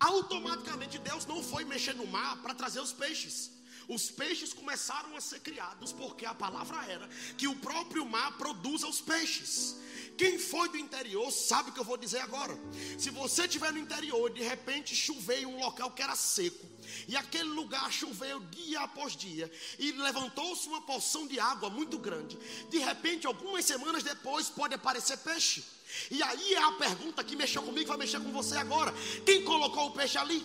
Automaticamente, 0.00 0.98
Deus 0.98 1.24
não 1.24 1.40
foi 1.40 1.64
mexer 1.64 1.94
no 1.94 2.06
mar 2.06 2.42
para 2.42 2.52
trazer 2.52 2.80
os 2.80 2.92
peixes. 2.92 3.53
Os 3.88 4.10
peixes 4.10 4.52
começaram 4.52 5.16
a 5.16 5.20
ser 5.20 5.40
criados 5.40 5.92
porque 5.92 6.24
a 6.24 6.34
palavra 6.34 6.84
era 6.90 7.08
que 7.36 7.46
o 7.48 7.56
próprio 7.56 8.06
mar 8.06 8.36
produza 8.38 8.86
os 8.86 9.00
peixes. 9.00 9.76
Quem 10.16 10.38
foi 10.38 10.68
do 10.68 10.78
interior 10.78 11.30
sabe 11.32 11.70
o 11.70 11.72
que 11.72 11.80
eu 11.80 11.84
vou 11.84 11.96
dizer 11.96 12.20
agora. 12.20 12.56
Se 12.98 13.10
você 13.10 13.44
estiver 13.44 13.72
no 13.72 13.78
interior 13.78 14.30
e 14.30 14.34
de 14.34 14.42
repente 14.42 14.94
chover 14.94 15.42
em 15.42 15.46
um 15.46 15.58
local 15.58 15.90
que 15.90 16.02
era 16.02 16.14
seco, 16.14 16.66
e 17.08 17.16
aquele 17.16 17.48
lugar 17.48 17.90
choveu 17.92 18.40
dia 18.40 18.80
após 18.80 19.16
dia, 19.16 19.50
e 19.78 19.92
levantou-se 19.92 20.68
uma 20.68 20.80
porção 20.82 21.26
de 21.26 21.40
água 21.40 21.68
muito 21.68 21.98
grande, 21.98 22.38
de 22.70 22.78
repente, 22.78 23.26
algumas 23.26 23.64
semanas 23.64 24.02
depois, 24.02 24.48
pode 24.48 24.74
aparecer 24.74 25.18
peixe. 25.18 25.64
E 26.10 26.22
aí 26.22 26.54
é 26.54 26.62
a 26.62 26.72
pergunta 26.72 27.24
que 27.24 27.36
mexeu 27.36 27.62
comigo, 27.62 27.88
vai 27.88 27.96
mexer 27.96 28.20
com 28.20 28.32
você 28.32 28.56
agora. 28.56 28.92
Quem 29.24 29.44
colocou 29.44 29.88
o 29.88 29.90
peixe 29.92 30.16
ali? 30.18 30.44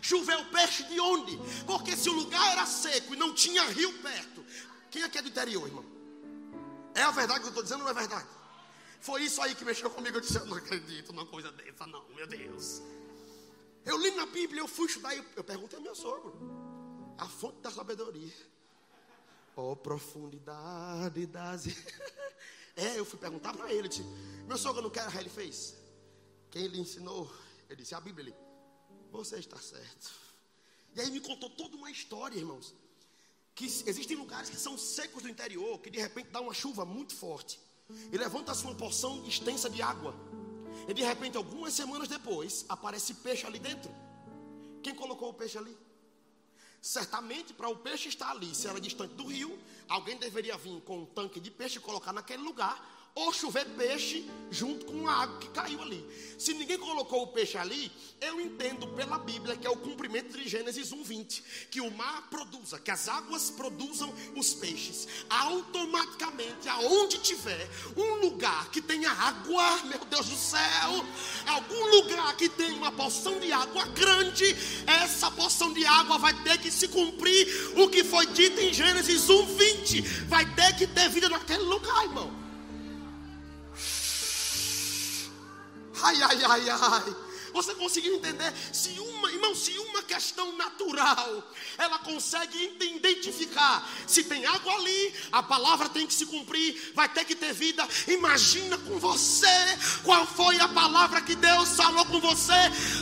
Choveu 0.00 0.44
peixe 0.46 0.84
de 0.84 1.00
onde? 1.00 1.38
Porque 1.66 1.96
se 1.96 2.08
o 2.08 2.12
lugar 2.12 2.52
era 2.52 2.66
seco 2.66 3.14
e 3.14 3.16
não 3.16 3.34
tinha 3.34 3.64
rio 3.70 3.92
perto, 4.02 4.44
quem 4.90 5.02
é 5.02 5.08
que 5.08 5.18
é 5.18 5.22
do 5.22 5.28
interior, 5.28 5.66
irmão? 5.66 5.84
É 6.94 7.02
a 7.02 7.10
verdade 7.10 7.40
que 7.40 7.46
eu 7.46 7.50
estou 7.50 7.62
dizendo 7.62 7.80
ou 7.80 7.84
não 7.84 7.90
é 7.90 7.94
verdade? 7.94 8.26
Foi 9.00 9.22
isso 9.22 9.40
aí 9.40 9.54
que 9.54 9.64
mexeu 9.64 9.90
comigo. 9.90 10.16
Eu 10.16 10.20
disse: 10.20 10.36
Eu 10.36 10.46
não 10.46 10.56
acredito 10.56 11.12
numa 11.12 11.26
coisa 11.26 11.52
dessa, 11.52 11.86
não, 11.86 12.04
meu 12.08 12.26
Deus. 12.26 12.82
Eu 13.84 13.96
li 13.96 14.10
na 14.10 14.26
Bíblia, 14.26 14.60
eu 14.60 14.68
fui 14.68 14.86
estudar 14.86 15.14
e 15.14 15.24
eu 15.36 15.44
perguntei 15.44 15.78
ao 15.78 15.82
meu 15.82 15.94
sogro: 15.94 16.36
A 17.16 17.28
fonte 17.28 17.60
da 17.60 17.70
sabedoria. 17.70 18.34
Ó 19.56 19.72
oh, 19.72 19.76
profundidade 19.76 21.26
das. 21.26 21.66
é, 22.76 22.98
eu 22.98 23.04
fui 23.04 23.18
perguntar 23.18 23.52
para 23.52 23.72
ele. 23.72 23.88
Disse, 23.88 24.04
meu 24.46 24.56
sogro 24.56 24.82
não 24.82 24.90
quer, 24.90 25.12
ele 25.16 25.28
fez. 25.28 25.74
Quem 26.50 26.66
lhe 26.66 26.80
ensinou? 26.80 27.30
Ele 27.68 27.82
disse: 27.82 27.94
A 27.94 28.00
Bíblia. 28.00 28.28
Ele, 28.28 28.47
Você 29.10 29.36
está 29.36 29.56
certo. 29.56 30.10
E 30.94 31.00
aí 31.00 31.10
me 31.10 31.20
contou 31.20 31.50
toda 31.50 31.76
uma 31.76 31.90
história, 31.90 32.36
irmãos. 32.36 32.74
Que 33.54 33.64
existem 33.64 34.16
lugares 34.16 34.50
que 34.50 34.56
são 34.56 34.78
secos 34.78 35.22
do 35.22 35.28
interior, 35.28 35.78
que 35.80 35.90
de 35.90 35.98
repente 35.98 36.30
dá 36.30 36.40
uma 36.40 36.54
chuva 36.54 36.84
muito 36.84 37.14
forte 37.14 37.58
e 38.12 38.16
levanta-se 38.16 38.64
uma 38.64 38.74
porção 38.74 39.26
extensa 39.26 39.68
de 39.68 39.80
água. 39.80 40.14
E 40.86 40.94
de 40.94 41.02
repente, 41.02 41.36
algumas 41.36 41.72
semanas 41.74 42.08
depois, 42.08 42.64
aparece 42.68 43.14
peixe 43.14 43.46
ali 43.46 43.58
dentro. 43.58 43.90
Quem 44.82 44.94
colocou 44.94 45.30
o 45.30 45.34
peixe 45.34 45.58
ali? 45.58 45.76
Certamente, 46.80 47.52
para 47.52 47.68
o 47.68 47.76
peixe 47.76 48.08
estar 48.08 48.30
ali, 48.30 48.54
se 48.54 48.68
era 48.68 48.80
distante 48.80 49.14
do 49.14 49.26
rio, 49.26 49.58
alguém 49.88 50.16
deveria 50.16 50.56
vir 50.56 50.80
com 50.82 51.00
um 51.00 51.06
tanque 51.06 51.40
de 51.40 51.50
peixe 51.50 51.78
e 51.78 51.80
colocar 51.80 52.12
naquele 52.12 52.42
lugar 52.42 52.97
ou 53.18 53.32
chover 53.32 53.66
peixe 53.76 54.24
junto 54.48 54.86
com 54.86 55.08
a 55.08 55.22
água 55.22 55.38
que 55.38 55.48
caiu 55.48 55.82
ali. 55.82 56.06
Se 56.38 56.54
ninguém 56.54 56.78
colocou 56.78 57.24
o 57.24 57.26
peixe 57.26 57.58
ali, 57.58 57.90
eu 58.20 58.40
entendo 58.40 58.86
pela 58.88 59.18
Bíblia 59.18 59.56
que 59.56 59.66
é 59.66 59.70
o 59.70 59.76
cumprimento 59.76 60.38
de 60.38 60.48
Gênesis 60.48 60.92
1:20, 60.92 61.42
que 61.68 61.80
o 61.80 61.90
mar 61.90 62.28
produza, 62.30 62.78
que 62.78 62.92
as 62.92 63.08
águas 63.08 63.50
produzam 63.50 64.14
os 64.36 64.54
peixes. 64.54 65.08
Automaticamente, 65.28 66.68
aonde 66.68 67.18
tiver 67.18 67.68
um 67.96 68.20
lugar 68.20 68.70
que 68.70 68.80
tenha 68.80 69.10
água, 69.10 69.82
meu 69.82 70.04
Deus 70.04 70.28
do 70.28 70.36
céu, 70.36 71.04
algum 71.46 71.84
lugar 71.96 72.36
que 72.36 72.48
tenha 72.48 72.76
uma 72.76 72.92
porção 72.92 73.40
de 73.40 73.50
água 73.52 73.84
grande, 73.86 74.56
essa 74.86 75.28
porção 75.32 75.72
de 75.72 75.84
água 75.84 76.18
vai 76.18 76.34
ter 76.44 76.58
que 76.58 76.70
se 76.70 76.86
cumprir 76.86 77.76
o 77.76 77.88
que 77.88 78.04
foi 78.04 78.26
dito 78.26 78.60
em 78.60 78.72
Gênesis 78.72 79.28
1:20. 79.28 80.02
Vai 80.28 80.46
ter 80.54 80.76
que 80.76 80.86
ter 80.86 81.08
vida 81.10 81.28
naquele 81.28 81.64
lugar, 81.64 82.04
irmão. 82.04 82.47
Ai, 86.02 86.22
ai, 86.22 86.44
ai, 86.44 86.70
ai. 86.70 87.16
Você 87.52 87.74
conseguiu 87.74 88.14
entender? 88.14 88.52
Se 88.72 88.90
uma, 89.00 89.30
irmão, 89.30 89.54
se 89.54 89.76
uma 89.78 90.02
questão 90.02 90.56
natural, 90.56 91.42
ela 91.76 91.98
consegue 91.98 92.76
identificar 92.80 93.88
se 94.06 94.24
tem 94.24 94.44
água 94.46 94.74
ali, 94.74 95.14
a 95.32 95.42
palavra 95.42 95.88
tem 95.88 96.06
que 96.06 96.14
se 96.14 96.26
cumprir, 96.26 96.92
vai 96.94 97.08
ter 97.08 97.24
que 97.24 97.34
ter 97.34 97.52
vida. 97.52 97.86
Imagina 98.06 98.76
com 98.78 98.98
você 98.98 99.46
qual 100.04 100.26
foi 100.26 100.60
a 100.60 100.68
palavra 100.68 101.20
que 101.20 101.34
Deus 101.34 101.70
falou 101.70 102.04
com 102.06 102.20
você. 102.20 102.52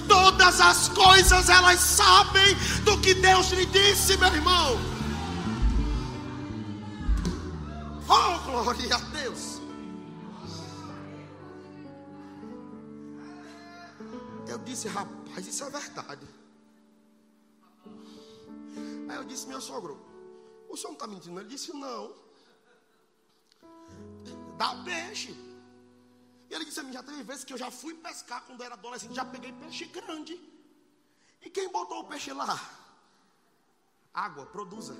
Todas 0.08 0.60
as 0.60 0.88
coisas 0.88 1.48
elas 1.48 1.80
sabem 1.80 2.54
do 2.84 3.00
que 3.00 3.14
Deus 3.14 3.50
lhe 3.50 3.66
disse, 3.66 4.16
meu 4.16 4.28
irmão. 4.28 4.96
Oh, 8.08 8.38
glória 8.44 8.94
a 8.94 8.98
Deus. 8.98 9.55
Disse, 14.66 14.88
rapaz, 14.88 15.46
isso 15.46 15.64
é 15.64 15.70
verdade. 15.70 16.26
Aí 19.08 19.16
eu 19.16 19.24
disse, 19.24 19.46
meu 19.46 19.60
sogro, 19.60 19.94
o 20.68 20.76
senhor 20.76 20.88
não 20.88 20.94
está 20.94 21.06
mentindo? 21.06 21.40
Ele 21.40 21.48
disse, 21.48 21.72
não. 21.72 22.14
Dá 24.58 24.70
peixe. 24.84 25.32
E 26.50 26.54
ele 26.54 26.64
disse 26.64 26.80
a 26.80 26.82
mim, 26.82 26.92
já 26.92 27.02
teve 27.02 27.22
vezes 27.22 27.44
que 27.44 27.52
eu 27.52 27.58
já 27.58 27.70
fui 27.70 27.94
pescar 27.94 28.44
quando 28.46 28.62
era 28.62 28.74
adolescente, 28.74 29.14
já 29.14 29.24
peguei 29.24 29.52
peixe 29.52 29.86
grande. 29.86 30.34
E 31.40 31.50
quem 31.50 31.70
botou 31.70 32.00
o 32.00 32.04
peixe 32.04 32.32
lá? 32.32 32.58
Água, 34.12 34.46
produza. 34.46 34.96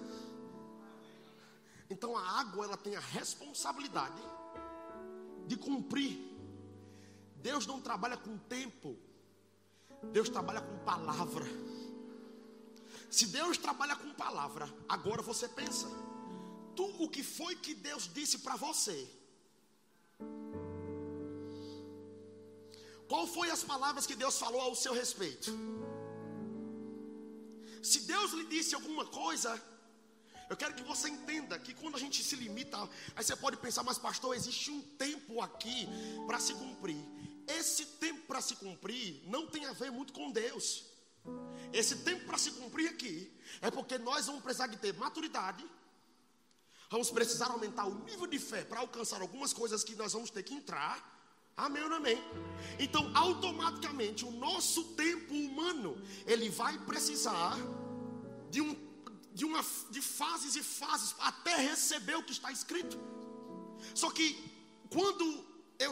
Então 1.90 2.16
a 2.16 2.40
água 2.40 2.64
ela 2.64 2.76
tem 2.76 2.94
a 2.96 3.00
responsabilidade 3.00 4.22
de 5.46 5.56
cumprir. 5.56 6.18
Deus 7.36 7.66
não 7.66 7.80
trabalha 7.80 8.16
com 8.16 8.36
tempo. 8.38 8.96
Deus 10.04 10.28
trabalha 10.28 10.60
com 10.60 10.78
palavra. 10.78 11.46
Se 13.10 13.26
Deus 13.26 13.56
trabalha 13.56 13.96
com 13.96 14.12
palavra, 14.14 14.72
agora 14.88 15.22
você 15.22 15.48
pensa, 15.48 15.86
tu 16.74 16.84
o 17.02 17.08
que 17.08 17.22
foi 17.22 17.54
que 17.56 17.74
Deus 17.74 18.10
disse 18.12 18.38
para 18.38 18.56
você? 18.56 19.08
Qual 23.08 23.26
foi 23.26 23.50
as 23.50 23.62
palavras 23.62 24.06
que 24.06 24.16
Deus 24.16 24.38
falou 24.38 24.60
ao 24.60 24.74
seu 24.74 24.92
respeito? 24.92 25.50
Se 27.82 28.00
Deus 28.00 28.32
lhe 28.32 28.46
disse 28.46 28.74
alguma 28.74 29.06
coisa, 29.06 29.62
eu 30.50 30.56
quero 30.56 30.74
que 30.74 30.82
você 30.82 31.08
entenda 31.08 31.58
que 31.58 31.72
quando 31.74 31.96
a 31.96 31.98
gente 31.98 32.22
se 32.22 32.34
limita, 32.36 32.76
aí 33.14 33.24
você 33.24 33.36
pode 33.36 33.56
pensar, 33.56 33.82
mas 33.84 33.98
pastor, 33.98 34.34
existe 34.34 34.70
um 34.70 34.80
tempo 34.80 35.40
aqui 35.40 35.88
para 36.26 36.40
se 36.40 36.54
cumprir. 36.54 37.02
Esse 37.46 37.86
tempo 37.86 38.26
para 38.26 38.40
se 38.40 38.56
cumprir 38.56 39.22
não 39.26 39.46
tem 39.46 39.64
a 39.66 39.72
ver 39.72 39.90
muito 39.90 40.12
com 40.12 40.30
Deus. 40.30 40.84
Esse 41.72 41.96
tempo 41.96 42.24
para 42.26 42.38
se 42.38 42.52
cumprir 42.52 42.88
aqui 42.88 43.32
é 43.60 43.70
porque 43.70 43.98
nós 43.98 44.26
vamos 44.26 44.42
precisar 44.42 44.68
de 44.68 44.76
ter 44.76 44.94
maturidade, 44.94 45.64
vamos 46.90 47.10
precisar 47.10 47.46
aumentar 47.46 47.86
o 47.86 48.04
nível 48.04 48.26
de 48.26 48.38
fé 48.38 48.64
para 48.64 48.80
alcançar 48.80 49.20
algumas 49.20 49.52
coisas 49.52 49.82
que 49.82 49.94
nós 49.94 50.12
vamos 50.12 50.30
ter 50.30 50.42
que 50.42 50.54
entrar. 50.54 51.14
Amém 51.56 51.82
ou 51.82 51.88
não 51.88 51.96
amém? 51.96 52.22
Então, 52.78 53.10
automaticamente, 53.16 54.24
o 54.26 54.30
nosso 54.30 54.84
tempo 54.94 55.32
humano, 55.34 56.00
ele 56.26 56.50
vai 56.50 56.78
precisar 56.80 57.56
de, 58.50 58.60
um, 58.60 58.76
de, 59.32 59.44
uma, 59.44 59.64
de 59.90 60.02
fases 60.02 60.54
e 60.54 60.62
fases 60.62 61.14
até 61.18 61.56
receber 61.56 62.14
o 62.16 62.22
que 62.22 62.32
está 62.32 62.52
escrito. 62.52 62.98
Só 63.94 64.10
que, 64.10 64.38
quando 64.90 65.35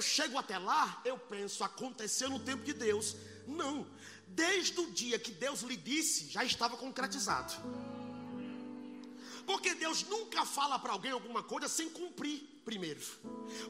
chego 0.04 0.38
até 0.38 0.58
lá, 0.58 1.00
eu 1.04 1.18
penso, 1.18 1.64
aconteceu 1.64 2.30
no 2.30 2.38
tempo 2.38 2.62
de 2.62 2.72
Deus. 2.72 3.16
Não, 3.46 3.86
desde 4.28 4.78
o 4.80 4.90
dia 4.90 5.18
que 5.18 5.32
Deus 5.32 5.62
lhe 5.62 5.76
disse, 5.76 6.30
já 6.30 6.44
estava 6.44 6.76
concretizado. 6.76 7.54
Porque 9.46 9.74
Deus 9.74 10.04
nunca 10.04 10.44
fala 10.46 10.78
para 10.78 10.92
alguém 10.92 11.12
alguma 11.12 11.42
coisa 11.42 11.68
sem 11.68 11.90
cumprir 11.90 12.42
primeiro. 12.64 13.00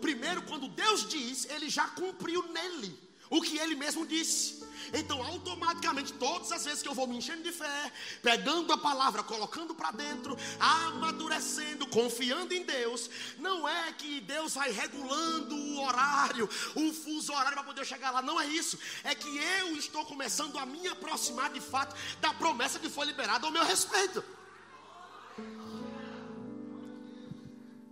Primeiro, 0.00 0.42
quando 0.42 0.68
Deus 0.68 1.08
diz, 1.08 1.46
ele 1.46 1.68
já 1.68 1.88
cumpriu 1.88 2.46
nele 2.52 2.96
o 3.36 3.42
que 3.42 3.58
ele 3.58 3.74
mesmo 3.74 4.06
disse. 4.06 4.62
Então, 4.92 5.20
automaticamente, 5.20 6.12
todas 6.12 6.52
as 6.52 6.64
vezes 6.64 6.82
que 6.82 6.88
eu 6.88 6.94
vou 6.94 7.06
me 7.06 7.16
enchendo 7.16 7.42
de 7.42 7.50
fé, 7.50 7.92
pegando 8.22 8.72
a 8.72 8.78
palavra, 8.78 9.24
colocando 9.24 9.74
para 9.74 9.90
dentro, 9.90 10.36
amadurecendo, 10.60 11.84
confiando 11.88 12.54
em 12.54 12.62
Deus, 12.62 13.10
não 13.38 13.68
é 13.68 13.92
que 13.92 14.20
Deus 14.20 14.54
vai 14.54 14.70
regulando 14.70 15.56
o 15.56 15.82
horário, 15.82 16.48
o 16.76 16.92
fuso 16.92 17.32
horário 17.32 17.54
para 17.54 17.64
poder 17.64 17.84
chegar 17.84 18.12
lá, 18.12 18.22
não 18.22 18.40
é 18.40 18.46
isso. 18.46 18.78
É 19.02 19.16
que 19.16 19.36
eu 19.36 19.76
estou 19.76 20.04
começando 20.04 20.56
a 20.58 20.66
me 20.66 20.86
aproximar 20.86 21.50
de 21.52 21.60
fato 21.60 21.96
da 22.20 22.32
promessa 22.34 22.78
que 22.78 22.88
foi 22.88 23.06
liberada 23.06 23.46
ao 23.46 23.52
meu 23.52 23.64
respeito. 23.64 24.22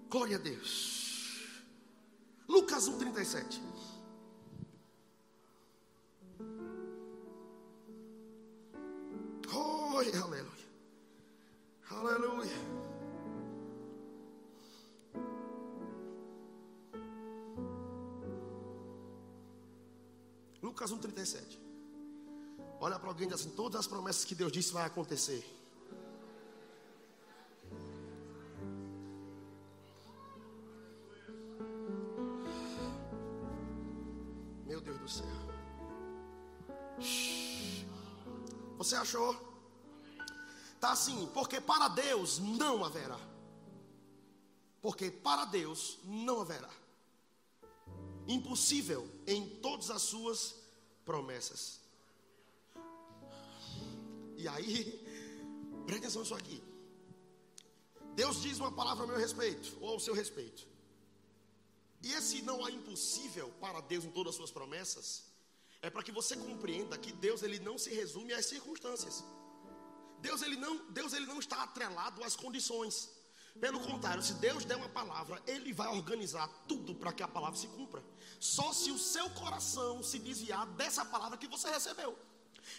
Glória 0.08 0.36
a 0.36 0.40
Deus. 0.40 1.02
Lucas 2.46 2.88
1,37. 2.88 3.71
Oi, 9.54 10.12
aleluia. 10.16 10.62
Aleluia. 11.90 12.82
Lucas 20.62 20.90
1,37. 20.92 21.58
Olha 22.80 22.98
para 22.98 23.08
alguém 23.08 23.26
e 23.26 23.30
diz 23.30 23.40
assim: 23.40 23.50
todas 23.50 23.80
as 23.80 23.86
promessas 23.86 24.24
que 24.24 24.34
Deus 24.34 24.50
disse 24.50 24.72
vai 24.72 24.86
acontecer. 24.86 25.44
Meu 34.66 34.80
Deus 34.80 34.98
do 34.98 35.08
céu. 35.08 35.61
Você 38.82 38.96
achou? 38.96 39.36
Está 40.74 40.90
assim, 40.90 41.30
porque 41.32 41.60
para 41.60 41.86
Deus 41.86 42.40
não 42.40 42.84
haverá. 42.84 43.20
Porque 44.80 45.08
para 45.08 45.44
Deus 45.44 46.00
não 46.02 46.40
haverá. 46.40 46.70
impossível 48.26 49.08
em 49.24 49.48
todas 49.60 49.88
as 49.88 50.02
suas 50.02 50.56
promessas. 51.04 51.78
E 54.36 54.48
aí, 54.48 54.74
presta 55.86 56.06
atenção 56.06 56.22
nisso 56.22 56.34
aqui. 56.34 56.60
Deus 58.16 58.42
diz 58.42 58.58
uma 58.58 58.72
palavra 58.72 59.04
ao 59.04 59.08
meu 59.08 59.16
respeito, 59.16 59.78
ou 59.80 59.90
ao 59.90 60.00
seu 60.00 60.12
respeito. 60.12 60.66
E 62.02 62.12
esse 62.12 62.42
não 62.42 62.64
há 62.64 62.70
impossível 62.72 63.48
para 63.60 63.80
Deus 63.80 64.04
em 64.04 64.10
todas 64.10 64.30
as 64.30 64.36
suas 64.38 64.50
promessas, 64.50 65.31
é 65.82 65.90
para 65.90 66.02
que 66.02 66.12
você 66.12 66.36
compreenda 66.36 66.96
que 66.96 67.12
Deus 67.12 67.42
ele 67.42 67.58
não 67.58 67.76
se 67.76 67.90
resume 67.90 68.32
às 68.32 68.46
circunstâncias. 68.46 69.24
Deus 70.20 70.40
ele 70.40 70.56
não, 70.56 70.76
Deus 70.90 71.12
ele 71.12 71.26
não 71.26 71.40
está 71.40 71.64
atrelado 71.64 72.22
às 72.22 72.36
condições. 72.36 73.10
Pelo 73.60 73.80
contrário, 73.80 74.22
se 74.22 74.34
Deus 74.34 74.64
der 74.64 74.76
uma 74.76 74.88
palavra, 74.88 75.42
Ele 75.46 75.72
vai 75.74 75.88
organizar 75.88 76.48
tudo 76.66 76.94
para 76.94 77.12
que 77.12 77.22
a 77.22 77.28
palavra 77.28 77.58
se 77.58 77.66
cumpra. 77.66 78.02
Só 78.40 78.72
se 78.72 78.90
o 78.90 78.98
seu 78.98 79.28
coração 79.30 80.02
se 80.02 80.18
desviar 80.18 80.66
dessa 80.68 81.04
palavra 81.04 81.36
que 81.36 81.46
você 81.46 81.68
recebeu. 81.68 82.18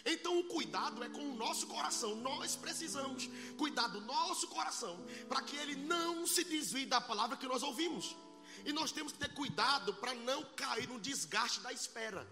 Então 0.04 0.38
o 0.40 0.44
cuidado 0.44 1.04
é 1.04 1.08
com 1.08 1.30
o 1.30 1.36
nosso 1.36 1.66
coração. 1.66 2.16
Nós 2.16 2.56
precisamos 2.56 3.28
cuidar 3.56 3.88
do 3.88 4.00
nosso 4.00 4.48
coração 4.48 4.98
para 5.28 5.42
que 5.42 5.56
ele 5.56 5.76
não 5.76 6.26
se 6.26 6.42
desvie 6.42 6.86
da 6.86 7.00
palavra 7.00 7.36
que 7.36 7.46
nós 7.46 7.62
ouvimos. 7.62 8.16
E 8.64 8.72
nós 8.72 8.90
temos 8.90 9.12
que 9.12 9.18
ter 9.18 9.32
cuidado 9.34 9.94
para 9.94 10.14
não 10.14 10.42
cair 10.56 10.88
no 10.88 10.98
desgaste 10.98 11.60
da 11.60 11.72
espera. 11.72 12.26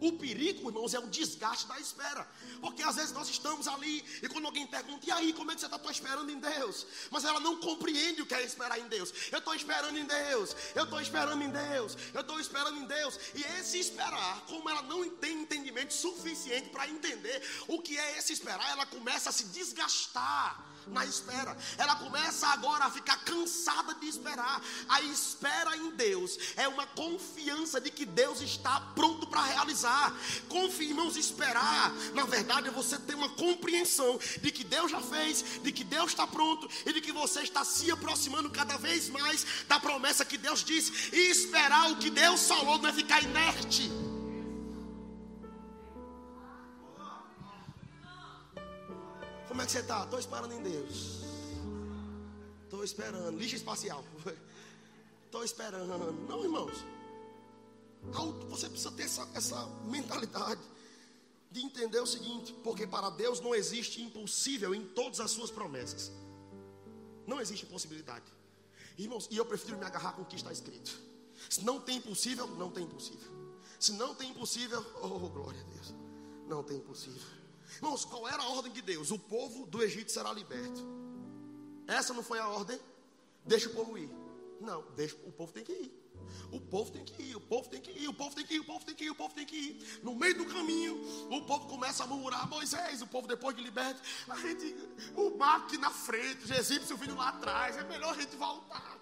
O 0.00 0.12
perigo, 0.12 0.68
irmãos, 0.68 0.94
é 0.94 0.98
o 0.98 1.06
desgaste 1.06 1.66
da 1.66 1.78
espera. 1.78 2.26
Porque 2.60 2.82
às 2.82 2.96
vezes 2.96 3.12
nós 3.12 3.28
estamos 3.28 3.66
ali 3.68 4.04
e 4.22 4.28
quando 4.28 4.46
alguém 4.46 4.66
pergunta, 4.66 5.06
e 5.06 5.10
aí, 5.10 5.32
como 5.32 5.50
é 5.50 5.54
que 5.54 5.60
você 5.60 5.66
está? 5.66 5.90
Esperando 5.90 6.30
em 6.30 6.38
Deus. 6.38 6.86
Mas 7.10 7.24
ela 7.24 7.40
não 7.40 7.56
compreende 7.58 8.22
o 8.22 8.26
que 8.26 8.34
é 8.34 8.42
esperar 8.42 8.78
em 8.78 8.88
Deus. 8.88 9.12
Eu 9.30 9.38
estou 9.38 9.54
esperando 9.54 9.96
em 9.96 10.04
Deus. 10.04 10.56
Eu 10.74 10.84
estou 10.84 11.00
esperando 11.00 11.42
em 11.42 11.50
Deus. 11.50 11.96
Eu 12.12 12.20
estou 12.20 12.40
esperando 12.40 12.76
em 12.76 12.86
Deus. 12.86 13.18
E 13.34 13.42
esse 13.58 13.78
esperar, 13.78 14.44
como 14.46 14.68
ela 14.68 14.82
não 14.82 15.08
tem 15.10 15.42
entendimento 15.42 15.94
suficiente 15.94 16.70
para 16.70 16.88
entender 16.88 17.42
o 17.68 17.80
que 17.80 17.96
é 17.96 18.18
esse 18.18 18.32
esperar, 18.32 18.68
ela 18.70 18.86
começa 18.86 19.30
a 19.30 19.32
se 19.32 19.44
desgastar 19.44 20.65
na 20.86 21.04
espera. 21.04 21.56
Ela 21.76 21.96
começa 21.96 22.46
agora 22.48 22.84
a 22.84 22.90
ficar 22.90 23.16
cansada 23.24 23.94
de 23.94 24.06
esperar. 24.08 24.62
A 24.88 25.00
espera 25.02 25.76
em 25.76 25.90
Deus 25.90 26.38
é 26.56 26.68
uma 26.68 26.86
confiança 26.86 27.80
de 27.80 27.90
que 27.90 28.04
Deus 28.04 28.40
está 28.40 28.80
pronto 28.94 29.26
para 29.26 29.42
realizar. 29.42 30.14
Confie, 30.48 30.88
irmãos, 30.88 31.16
esperar. 31.16 31.92
Na 32.14 32.24
verdade, 32.24 32.68
é 32.68 32.70
você 32.70 32.98
ter 32.98 33.14
uma 33.14 33.28
compreensão 33.30 34.18
de 34.40 34.50
que 34.50 34.64
Deus 34.64 34.90
já 34.90 35.00
fez, 35.00 35.60
de 35.62 35.72
que 35.72 35.84
Deus 35.84 36.10
está 36.10 36.26
pronto 36.26 36.68
e 36.84 36.92
de 36.92 37.00
que 37.00 37.12
você 37.12 37.42
está 37.42 37.64
se 37.64 37.90
aproximando 37.90 38.50
cada 38.50 38.76
vez 38.76 39.08
mais 39.08 39.46
da 39.68 39.80
promessa 39.80 40.24
que 40.24 40.38
Deus 40.38 40.64
disse. 40.64 41.14
E 41.14 41.30
esperar 41.30 41.90
o 41.90 41.96
que 41.96 42.10
Deus 42.10 42.46
falou 42.46 42.78
não 42.78 42.88
é 42.88 42.92
ficar 42.92 43.22
inerte. 43.22 44.15
Como 49.56 49.62
é 49.62 49.64
que 49.64 49.72
você 49.72 49.78
está? 49.78 50.04
Estou 50.04 50.18
esperando 50.18 50.52
em 50.52 50.62
Deus. 50.62 51.22
Estou 52.64 52.84
esperando. 52.84 53.38
Lixo 53.38 53.56
espacial. 53.56 54.04
Estou 55.24 55.42
esperando. 55.42 56.12
Não, 56.28 56.44
irmãos. 56.44 56.84
Você 58.50 58.68
precisa 58.68 58.92
ter 58.92 59.04
essa, 59.04 59.26
essa 59.32 59.66
mentalidade 59.86 60.60
de 61.50 61.62
entender 61.62 61.98
o 61.98 62.06
seguinte: 62.06 62.52
porque 62.62 62.86
para 62.86 63.08
Deus 63.08 63.40
não 63.40 63.54
existe 63.54 64.02
impossível 64.02 64.74
em 64.74 64.84
todas 64.88 65.20
as 65.20 65.30
suas 65.30 65.50
promessas. 65.50 66.12
Não 67.26 67.40
existe 67.40 67.64
impossibilidade. 67.64 68.26
Irmãos, 68.98 69.26
e 69.30 69.38
eu 69.38 69.46
prefiro 69.46 69.78
me 69.78 69.86
agarrar 69.86 70.12
com 70.12 70.20
o 70.20 70.26
que 70.26 70.36
está 70.36 70.52
escrito. 70.52 71.00
Se 71.48 71.64
não 71.64 71.80
tem 71.80 71.96
impossível, 71.96 72.46
não 72.46 72.70
tem 72.70 72.84
impossível. 72.84 73.32
Se 73.80 73.94
não 73.94 74.14
tem 74.14 74.32
impossível, 74.32 74.84
oh 75.00 75.30
glória 75.30 75.62
a 75.62 75.64
Deus, 75.64 75.94
não 76.46 76.62
tem 76.62 76.76
impossível. 76.76 77.35
Irmãos, 77.74 78.04
qual 78.04 78.28
era 78.28 78.42
a 78.42 78.48
ordem 78.48 78.72
de 78.72 78.82
Deus? 78.82 79.10
O 79.10 79.18
povo 79.18 79.66
do 79.66 79.82
Egito 79.82 80.12
será 80.12 80.32
liberto. 80.32 80.84
Essa 81.86 82.14
não 82.14 82.22
foi 82.22 82.38
a 82.38 82.48
ordem? 82.48 82.78
Deixa 83.44 83.68
o 83.68 83.74
povo 83.74 83.96
ir. 83.98 84.10
Não, 84.60 84.82
deixa, 84.92 85.16
o 85.24 85.32
povo 85.32 85.52
tem 85.52 85.64
que 85.64 85.72
ir. 85.72 86.06
O 86.50 86.60
povo 86.60 86.90
tem 86.90 87.04
que 87.04 87.22
ir, 87.22 87.36
o 87.36 87.40
povo 87.40 87.68
tem 87.68 87.80
que 87.80 87.92
ir, 87.92 88.08
o 88.08 88.14
povo 88.14 88.34
tem 88.34 88.44
que 88.44 88.54
ir, 88.54 88.60
o 88.60 88.64
povo 88.64 88.84
tem 88.84 88.94
que 88.94 89.04
ir, 89.04 89.10
o 89.10 89.14
povo 89.14 89.34
tem 89.34 89.46
que 89.46 89.56
ir. 89.56 90.00
No 90.02 90.14
meio 90.14 90.36
do 90.36 90.46
caminho, 90.46 90.96
o 91.30 91.42
povo 91.42 91.66
começa 91.68 92.04
a 92.04 92.06
murmurar, 92.06 92.48
Moisés, 92.48 93.02
o 93.02 93.06
povo 93.06 93.28
depois 93.28 93.56
de 93.56 93.62
liberto, 93.62 94.00
a 94.28 94.36
gente, 94.36 94.74
o 95.14 95.36
mar 95.36 95.60
aqui 95.60 95.78
na 95.78 95.90
frente, 95.90 96.44
os 96.44 96.50
egípcios 96.50 96.98
vindo 96.98 97.16
lá 97.16 97.28
atrás, 97.30 97.76
é 97.76 97.84
melhor 97.84 98.14
a 98.14 98.20
gente 98.20 98.34
voltar. 98.36 98.98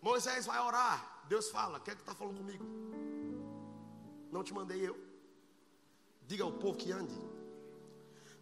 Moisés 0.00 0.46
vai 0.46 0.60
orar. 0.60 1.22
Deus 1.28 1.50
fala, 1.50 1.78
quem 1.80 1.94
que 1.94 2.00
está 2.00 2.14
falando 2.14 2.38
comigo? 2.38 2.64
Não 4.30 4.42
te 4.42 4.52
mandei 4.52 4.86
eu. 4.86 4.98
Diga 6.26 6.44
ao 6.44 6.52
povo 6.52 6.76
que 6.76 6.90
ande. 6.90 7.14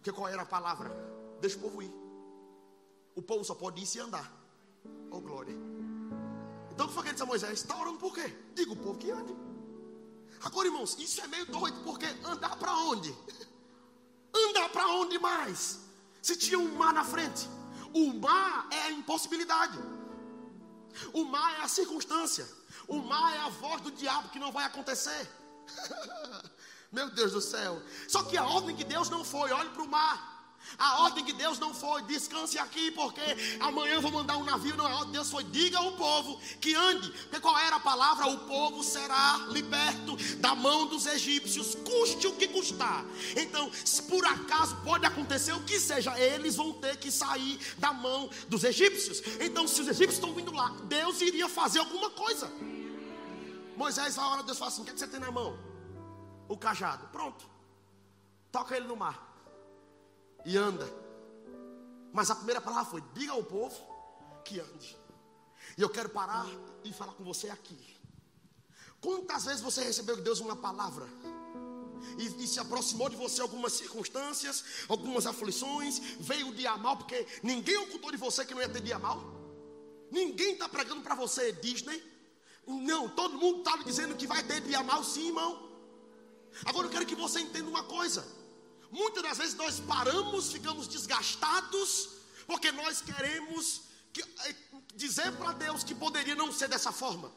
Porque 0.01 0.11
qual 0.11 0.27
era 0.27 0.41
a 0.41 0.45
palavra? 0.45 0.89
Deixa 1.39 1.57
o 1.57 1.61
povo 1.61 1.83
ir. 1.83 1.93
O 3.15 3.21
povo 3.21 3.43
só 3.43 3.53
pode 3.53 3.83
ir 3.83 3.85
se 3.85 3.99
andar. 3.99 4.33
Oh 5.11 5.21
glória. 5.21 5.55
Então 6.71 6.87
o 6.87 6.89
que 6.89 6.95
foi 6.95 7.03
que 7.03 7.09
ele 7.09 7.13
disse 7.13 7.23
a 7.23 7.27
Moisés? 7.27 7.59
Está 7.59 7.79
orando 7.79 7.99
por 7.99 8.11
quê? 8.11 8.35
Diga 8.55 8.71
o 8.71 8.75
povo 8.75 8.97
que 8.97 9.11
ande. 9.11 9.35
Agora, 10.43 10.67
irmãos, 10.67 10.97
isso 10.97 11.21
é 11.21 11.27
meio 11.27 11.45
doido, 11.45 11.83
porque 11.83 12.07
andar 12.25 12.57
para 12.57 12.75
onde? 12.75 13.15
Andar 14.33 14.69
para 14.69 14.87
onde 14.87 15.19
mais? 15.19 15.81
Se 16.19 16.35
tinha 16.35 16.57
um 16.57 16.73
mar 16.73 16.93
na 16.93 17.03
frente. 17.03 17.47
O 17.93 18.13
mar 18.13 18.67
é 18.71 18.83
a 18.83 18.91
impossibilidade. 18.91 19.77
O 21.13 21.25
mar 21.25 21.59
é 21.59 21.63
a 21.63 21.67
circunstância. 21.67 22.47
O 22.87 22.97
mar 23.03 23.35
é 23.35 23.39
a 23.39 23.49
voz 23.49 23.81
do 23.81 23.91
diabo 23.91 24.29
que 24.29 24.39
não 24.39 24.51
vai 24.51 24.65
acontecer. 24.65 25.29
Meu 26.91 27.09
Deus 27.09 27.31
do 27.31 27.41
céu. 27.41 27.81
Só 28.07 28.23
que 28.23 28.37
a 28.37 28.45
ordem 28.45 28.75
de 28.75 28.83
Deus 28.83 29.09
não 29.09 29.23
foi, 29.23 29.51
olhe 29.51 29.69
para 29.69 29.83
o 29.83 29.87
mar. 29.87 30.31
A 30.77 31.03
ordem 31.03 31.23
de 31.23 31.33
Deus 31.33 31.57
não 31.59 31.73
foi, 31.73 32.01
descanse 32.03 32.57
aqui, 32.57 32.91
porque 32.91 33.21
amanhã 33.59 33.95
eu 33.95 34.01
vou 34.01 34.11
mandar 34.11 34.37
um 34.37 34.43
navio. 34.43 34.75
Não, 34.75 34.85
a 34.85 34.95
ordem 34.95 35.07
de 35.07 35.13
Deus 35.13 35.31
foi, 35.31 35.43
diga 35.45 35.77
ao 35.77 35.93
povo 35.93 36.39
que 36.59 36.75
ande. 36.75 37.09
Porque 37.09 37.39
qual 37.39 37.57
era 37.59 37.77
a 37.77 37.79
palavra? 37.79 38.27
O 38.27 38.39
povo 38.39 38.83
será 38.83 39.47
liberto 39.49 40.15
da 40.37 40.53
mão 40.53 40.85
dos 40.87 41.05
egípcios, 41.05 41.75
custe 41.75 42.27
o 42.27 42.35
que 42.35 42.47
custar. 42.47 43.05
Então, 43.35 43.71
se 43.73 44.03
por 44.03 44.25
acaso 44.25 44.75
pode 44.83 45.05
acontecer 45.05 45.53
o 45.53 45.63
que 45.63 45.79
seja, 45.79 46.17
eles 46.19 46.55
vão 46.55 46.73
ter 46.73 46.97
que 46.97 47.11
sair 47.11 47.59
da 47.77 47.91
mão 47.91 48.29
dos 48.47 48.63
egípcios. 48.63 49.21
Então, 49.39 49.67
se 49.67 49.81
os 49.81 49.87
egípcios 49.87 50.15
estão 50.15 50.33
vindo 50.33 50.51
lá, 50.51 50.69
Deus 50.83 51.21
iria 51.21 51.49
fazer 51.49 51.79
alguma 51.79 52.09
coisa. 52.09 52.51
Moisés, 53.75 54.17
a 54.17 54.27
hora 54.27 54.43
Deus 54.43 54.57
fala 54.57 54.71
assim: 54.71 54.81
o 54.81 54.85
que, 54.85 54.91
é 54.91 54.93
que 54.93 54.99
você 54.99 55.07
tem 55.07 55.19
na 55.19 55.31
mão? 55.31 55.70
O 56.51 56.57
cajado. 56.57 57.07
Pronto. 57.07 57.49
Toca 58.51 58.75
ele 58.75 58.87
no 58.87 58.95
mar. 58.95 59.17
E 60.45 60.57
anda. 60.57 60.87
Mas 62.11 62.29
a 62.29 62.35
primeira 62.35 62.59
palavra 62.59 62.91
foi: 62.91 63.01
diga 63.13 63.31
ao 63.31 63.43
povo 63.43 63.75
que 64.43 64.59
ande. 64.59 64.97
E 65.77 65.81
eu 65.81 65.89
quero 65.89 66.09
parar 66.09 66.47
e 66.83 66.91
falar 66.91 67.13
com 67.13 67.23
você 67.23 67.49
aqui. 67.49 67.79
Quantas 68.99 69.45
vezes 69.45 69.61
você 69.61 69.81
recebeu 69.83 70.15
de 70.17 70.21
Deus 70.21 70.39
uma 70.39 70.55
palavra? 70.55 71.07
E, 72.17 72.43
e, 72.43 72.47
se 72.47 72.59
aproximou 72.59 73.09
de 73.09 73.15
você 73.15 73.41
algumas 73.41 73.73
circunstâncias, 73.73 74.63
algumas 74.89 75.25
aflições, 75.25 75.99
veio 76.19 76.49
o 76.49 76.53
dia 76.53 76.75
mal, 76.75 76.97
porque 76.97 77.25
ninguém 77.41 77.77
ocultou 77.77 78.11
de 78.11 78.17
você 78.17 78.43
que 78.43 78.53
não 78.53 78.61
ia 78.61 78.67
ter 78.67 78.81
dia 78.81 78.99
mal. 78.99 79.23
Ninguém 80.11 80.53
está 80.53 80.67
pregando 80.67 81.01
para 81.01 81.15
você 81.15 81.53
Disney. 81.53 82.03
Não, 82.67 83.07
todo 83.07 83.37
mundo 83.37 83.59
está 83.59 83.77
dizendo 83.77 84.15
que 84.15 84.27
vai 84.27 84.43
ter 84.43 84.61
dia 84.61 84.83
mal, 84.83 85.03
sim, 85.03 85.27
irmão. 85.27 85.70
Agora 86.65 86.87
eu 86.87 86.91
quero 86.91 87.05
que 87.05 87.15
você 87.15 87.39
entenda 87.39 87.69
uma 87.69 87.83
coisa. 87.83 88.25
Muitas 88.91 89.23
das 89.23 89.37
vezes 89.37 89.55
nós 89.55 89.79
paramos, 89.79 90.51
ficamos 90.51 90.87
desgastados, 90.87 92.09
porque 92.45 92.71
nós 92.71 93.01
queremos 93.01 93.81
que, 94.11 94.21
eh, 94.21 94.55
dizer 94.95 95.31
para 95.33 95.53
Deus 95.53 95.83
que 95.83 95.95
poderia 95.95 96.35
não 96.35 96.51
ser 96.51 96.67
dessa 96.67 96.91
forma. 96.91 97.31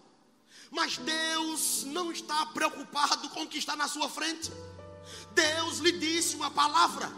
Mas 0.71 0.99
Deus 0.99 1.85
não 1.85 2.11
está 2.11 2.47
preocupado 2.47 3.29
com 3.31 3.43
o 3.43 3.49
que 3.49 3.59
está 3.59 3.77
na 3.77 3.87
sua 3.87 4.09
frente. 4.09 4.51
Deus 5.35 5.79
lhe 5.79 5.93
disse 5.93 6.35
uma 6.35 6.51
palavra. 6.51 7.11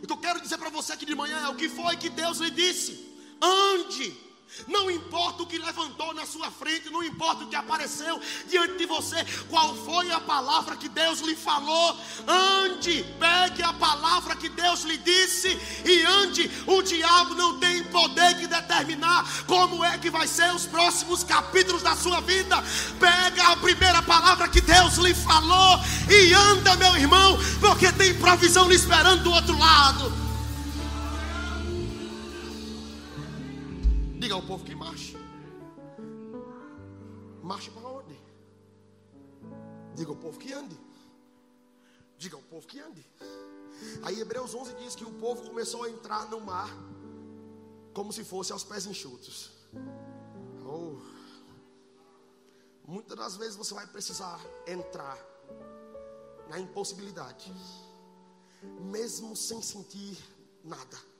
E 0.00 0.04
o 0.04 0.06
que 0.06 0.12
eu 0.12 0.18
quero 0.18 0.40
dizer 0.40 0.58
para 0.58 0.68
você 0.70 0.92
aqui 0.92 1.06
de 1.06 1.14
manhã 1.14 1.38
é 1.38 1.48
o 1.48 1.56
que 1.56 1.68
foi 1.68 1.96
que 1.96 2.10
Deus 2.10 2.38
lhe 2.38 2.50
disse: 2.50 3.16
ande 3.40 4.31
não 4.68 4.90
importa 4.90 5.42
o 5.42 5.46
que 5.46 5.58
levantou 5.58 6.14
na 6.14 6.26
sua 6.26 6.50
frente, 6.50 6.90
não 6.90 7.02
importa 7.02 7.44
o 7.44 7.48
que 7.48 7.56
apareceu 7.56 8.20
diante 8.48 8.76
de 8.78 8.86
você, 8.86 9.24
qual 9.48 9.74
foi 9.74 10.10
a 10.10 10.20
palavra 10.20 10.76
que 10.76 10.88
Deus 10.88 11.20
lhe 11.20 11.34
falou. 11.34 11.96
Ande, 12.26 13.04
pegue 13.18 13.62
a 13.62 13.72
palavra 13.72 14.36
que 14.36 14.48
Deus 14.48 14.82
lhe 14.82 14.98
disse 14.98 15.48
e 15.84 16.02
ande. 16.04 16.50
O 16.66 16.82
diabo 16.82 17.34
não 17.34 17.58
tem 17.58 17.82
poder 17.84 18.34
de 18.34 18.46
determinar 18.46 19.26
como 19.46 19.84
é 19.84 19.98
que 19.98 20.10
vai 20.10 20.26
ser 20.26 20.52
os 20.54 20.66
próximos 20.66 21.24
capítulos 21.24 21.82
da 21.82 21.96
sua 21.96 22.20
vida. 22.20 22.62
Pega 22.98 23.48
a 23.48 23.56
primeira 23.56 24.02
palavra 24.02 24.48
que 24.48 24.60
Deus 24.60 24.96
lhe 24.96 25.14
falou 25.14 25.80
e 26.08 26.32
anda, 26.34 26.76
meu 26.76 26.96
irmão, 26.96 27.38
porque 27.60 27.90
tem 27.92 28.14
provisão 28.18 28.68
lhe 28.68 28.74
esperando 28.74 29.24
do 29.24 29.32
outro 29.32 29.58
lado. 29.58 30.21
Diga 34.32 34.40
ao 34.40 34.48
povo 34.48 34.64
que 34.64 34.74
marche. 34.74 35.14
Marche 37.42 37.70
para 37.70 37.86
onde? 37.86 38.18
Diga 39.94 40.10
o 40.10 40.16
povo 40.16 40.38
que 40.38 40.54
ande. 40.54 40.80
Diga 42.16 42.38
o 42.38 42.42
povo 42.42 42.66
que 42.66 42.80
ande. 42.80 43.04
Aí 44.02 44.18
Hebreus 44.18 44.54
11 44.54 44.72
diz 44.76 44.94
que 44.94 45.04
o 45.04 45.12
povo 45.20 45.42
começou 45.42 45.84
a 45.84 45.90
entrar 45.90 46.30
no 46.30 46.40
mar 46.40 46.70
como 47.92 48.10
se 48.10 48.24
fosse 48.24 48.52
aos 48.52 48.64
pés 48.64 48.86
enxutos. 48.86 49.50
Oh. 50.64 50.96
Muitas 52.86 53.18
das 53.18 53.36
vezes 53.36 53.54
você 53.54 53.74
vai 53.74 53.86
precisar 53.86 54.40
entrar 54.66 55.18
na 56.48 56.58
impossibilidade, 56.58 57.52
mesmo 58.80 59.36
sem 59.36 59.60
sentir 59.60 60.16
nada, 60.64 61.11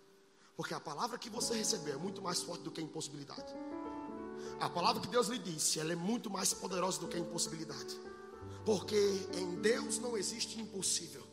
porque 0.63 0.75
a 0.75 0.79
palavra 0.79 1.19
que 1.19 1.29
você 1.29 1.55
recebeu 1.55 1.95
é 1.95 1.99
muito 1.99 2.23
mais 2.23 2.41
forte 2.41 2.63
do 2.63 2.71
que 2.71 2.81
a 2.81 2.85
impossibilidade. 2.85 3.53
A 4.61 4.71
palavra 4.71 5.03
que 5.03 5.09
Deus 5.09 5.27
lhe 5.27 5.37
disse, 5.37 5.81
ela 5.81 5.93
é 5.93 5.97
muito 5.97 6.31
mais 6.31 6.55
poderosa 6.55 7.01
do 7.01 7.09
que 7.09 7.17
a 7.17 7.19
impossibilidade. 7.19 7.99
Porque 8.65 9.27
em 9.35 9.57
Deus 9.57 9.99
não 9.99 10.17
existe 10.17 10.61
impossível. 10.61 11.27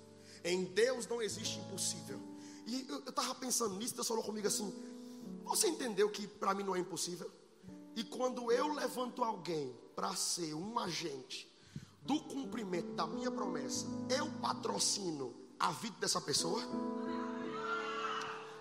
Em 0.43 0.63
Deus 0.63 1.05
não 1.05 1.21
existe 1.21 1.59
impossível. 1.59 2.19
E 2.65 2.87
eu 2.89 3.07
estava 3.07 3.35
pensando 3.35 3.75
nisso, 3.75 3.93
Deus 3.93 4.07
falou 4.07 4.23
comigo 4.23 4.47
assim: 4.47 4.73
Você 5.43 5.67
entendeu 5.67 6.09
que 6.09 6.25
para 6.25 6.55
mim 6.55 6.63
não 6.63 6.75
é 6.75 6.79
impossível? 6.79 7.31
E 7.95 8.03
quando 8.03 8.51
eu 8.51 8.73
levanto 8.73 9.23
alguém 9.23 9.77
para 9.95 10.15
ser 10.15 10.55
um 10.55 10.79
agente 10.79 11.47
do 12.01 12.19
cumprimento 12.21 12.93
da 12.93 13.05
minha 13.05 13.29
promessa, 13.29 13.85
eu 14.09 14.27
patrocino 14.41 15.35
a 15.59 15.71
vida 15.71 15.97
dessa 15.99 16.19
pessoa? 16.19 16.63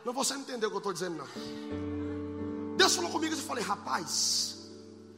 Não, 0.08 0.14
você 0.14 0.32
não 0.32 0.40
entendeu 0.40 0.68
o 0.68 0.70
que 0.70 0.76
eu 0.76 0.78
estou 0.78 0.92
dizendo, 0.94 1.18
não. 1.18 2.76
Deus 2.78 2.96
falou 2.96 3.10
comigo 3.10 3.34
e 3.34 3.38
eu 3.38 3.44
falei, 3.44 3.62
rapaz, 3.62 4.56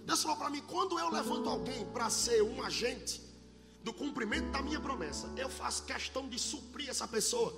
Deus 0.05 0.20
falou 0.20 0.37
para 0.37 0.50
mim: 0.50 0.61
quando 0.66 0.98
eu 0.98 1.09
levanto 1.09 1.48
alguém 1.48 1.87
para 1.92 2.11
ser 2.11 2.42
um 2.42 2.61
agente 2.61 3.22
do 3.85 3.94
cumprimento 3.94 4.50
da 4.50 4.61
minha 4.61 4.81
promessa, 4.81 5.33
eu 5.37 5.48
faço 5.48 5.85
questão 5.85 6.29
de 6.29 6.40
suprir 6.40 6.88
essa 6.88 7.07
pessoa 7.07 7.55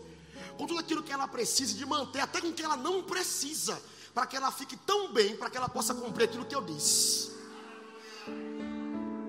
com 0.58 0.66
tudo 0.66 0.80
aquilo 0.80 1.02
que 1.02 1.10
ela 1.10 1.26
precisa, 1.26 1.72
de 1.72 1.86
manter 1.86 2.20
até 2.20 2.38
com 2.38 2.52
que 2.52 2.62
ela 2.62 2.76
não 2.76 3.02
precisa, 3.02 3.80
para 4.12 4.26
que 4.26 4.36
ela 4.36 4.52
fique 4.52 4.76
tão 4.76 5.10
bem, 5.10 5.34
para 5.34 5.48
que 5.48 5.56
ela 5.56 5.70
possa 5.70 5.94
cumprir 5.94 6.24
aquilo 6.24 6.44
que 6.44 6.54
eu 6.54 6.60
disse. 6.60 7.32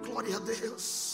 Glória 0.05 0.35
a 0.35 0.39
Deus. 0.39 1.12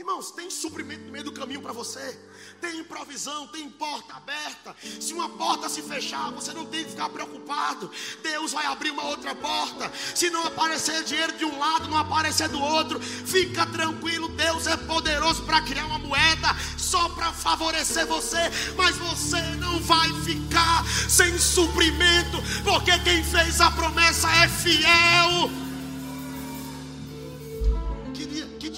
Irmãos, 0.00 0.30
tem 0.30 0.48
suprimento 0.48 1.04
no 1.04 1.12
meio 1.12 1.24
do 1.24 1.32
caminho 1.32 1.60
para 1.60 1.74
você. 1.74 2.18
Tem 2.58 2.82
provisão, 2.82 3.46
tem 3.48 3.68
porta 3.68 4.14
aberta. 4.14 4.74
Se 4.98 5.12
uma 5.12 5.28
porta 5.28 5.68
se 5.68 5.82
fechar, 5.82 6.30
você 6.30 6.54
não 6.54 6.64
tem 6.64 6.84
que 6.84 6.92
ficar 6.92 7.10
preocupado. 7.10 7.90
Deus 8.22 8.50
vai 8.50 8.64
abrir 8.64 8.92
uma 8.92 9.04
outra 9.04 9.34
porta. 9.34 9.92
Se 10.14 10.30
não 10.30 10.46
aparecer 10.46 11.04
dinheiro 11.04 11.36
de 11.36 11.44
um 11.44 11.58
lado, 11.58 11.86
não 11.86 11.98
aparecer 11.98 12.48
do 12.48 12.58
outro, 12.58 12.98
fica 12.98 13.66
tranquilo. 13.66 14.30
Deus 14.30 14.66
é 14.66 14.74
poderoso 14.74 15.42
para 15.42 15.60
criar 15.60 15.84
uma 15.84 15.98
moeda 15.98 16.48
só 16.78 17.10
para 17.10 17.30
favorecer 17.34 18.06
você. 18.06 18.50
Mas 18.78 18.96
você 18.96 19.42
não 19.56 19.80
vai 19.80 20.08
ficar 20.22 20.82
sem 21.10 21.38
suprimento, 21.38 22.38
porque 22.64 22.98
quem 23.00 23.22
fez 23.22 23.60
a 23.60 23.70
promessa 23.70 24.30
é 24.36 24.48
fiel. 24.48 25.69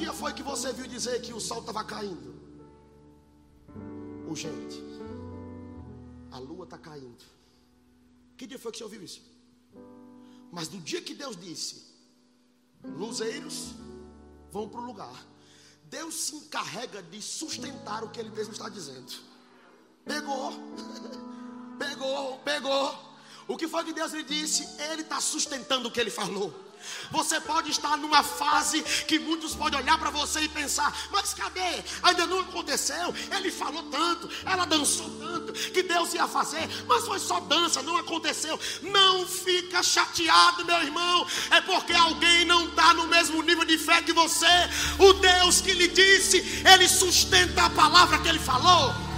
Dia 0.02 0.12
foi 0.12 0.32
que 0.32 0.42
você 0.42 0.72
viu 0.72 0.86
dizer 0.88 1.22
que 1.22 1.32
o 1.32 1.40
sol 1.40 1.60
estava 1.60 1.84
caindo? 1.84 2.34
Urgente. 4.26 4.82
A 6.32 6.38
lua 6.38 6.64
está 6.64 6.76
caindo. 6.76 7.24
Que 8.36 8.46
dia 8.46 8.58
foi 8.58 8.72
que 8.72 8.78
você 8.78 8.84
ouviu 8.84 9.02
isso? 9.02 9.22
Mas 10.50 10.68
no 10.68 10.80
dia 10.80 11.00
que 11.00 11.14
Deus 11.14 11.36
disse, 11.36 11.84
luzeiros 12.84 13.74
vão 14.50 14.68
para 14.68 14.80
o 14.80 14.86
lugar, 14.86 15.18
Deus 15.84 16.14
se 16.14 16.34
encarrega 16.34 17.00
de 17.02 17.22
sustentar 17.22 18.02
o 18.02 18.10
que 18.10 18.18
Ele 18.18 18.30
mesmo 18.30 18.52
está 18.52 18.68
dizendo. 18.68 19.12
Pegou, 20.04 20.52
pegou, 21.78 22.38
pegou. 22.40 23.12
O 23.46 23.56
que 23.56 23.68
foi 23.68 23.84
que 23.84 23.92
Deus 23.92 24.12
lhe 24.12 24.24
disse? 24.24 24.66
Ele 24.90 25.02
está 25.02 25.20
sustentando 25.20 25.88
o 25.88 25.92
que 25.92 26.00
Ele 26.00 26.10
falou. 26.10 26.52
Você 27.10 27.40
pode 27.40 27.70
estar 27.70 27.96
numa 27.96 28.22
fase 28.22 28.82
que 29.06 29.18
muitos 29.18 29.54
podem 29.54 29.78
olhar 29.78 29.98
para 29.98 30.10
você 30.10 30.40
e 30.40 30.48
pensar: 30.48 30.92
mas 31.10 31.34
cadê? 31.34 31.82
Ainda 32.02 32.26
não 32.26 32.40
aconteceu. 32.40 33.14
Ele 33.30 33.50
falou 33.50 33.82
tanto, 33.84 34.28
ela 34.44 34.64
dançou 34.64 35.08
tanto, 35.18 35.52
que 35.52 35.82
Deus 35.82 36.14
ia 36.14 36.26
fazer, 36.26 36.68
mas 36.86 37.04
foi 37.04 37.18
só 37.18 37.40
dança, 37.40 37.82
não 37.82 37.96
aconteceu. 37.96 38.58
Não 38.82 39.26
fica 39.26 39.82
chateado, 39.82 40.64
meu 40.64 40.82
irmão, 40.82 41.26
é 41.50 41.60
porque 41.60 41.92
alguém 41.92 42.44
não 42.44 42.68
está 42.68 42.94
no 42.94 43.06
mesmo 43.06 43.42
nível 43.42 43.64
de 43.64 43.78
fé 43.78 44.02
que 44.02 44.12
você. 44.12 44.46
O 44.98 45.12
Deus 45.14 45.60
que 45.60 45.72
lhe 45.72 45.88
disse, 45.88 46.38
ele 46.72 46.88
sustenta 46.88 47.64
a 47.64 47.70
palavra 47.70 48.18
que 48.18 48.28
ele 48.28 48.38
falou. 48.38 49.11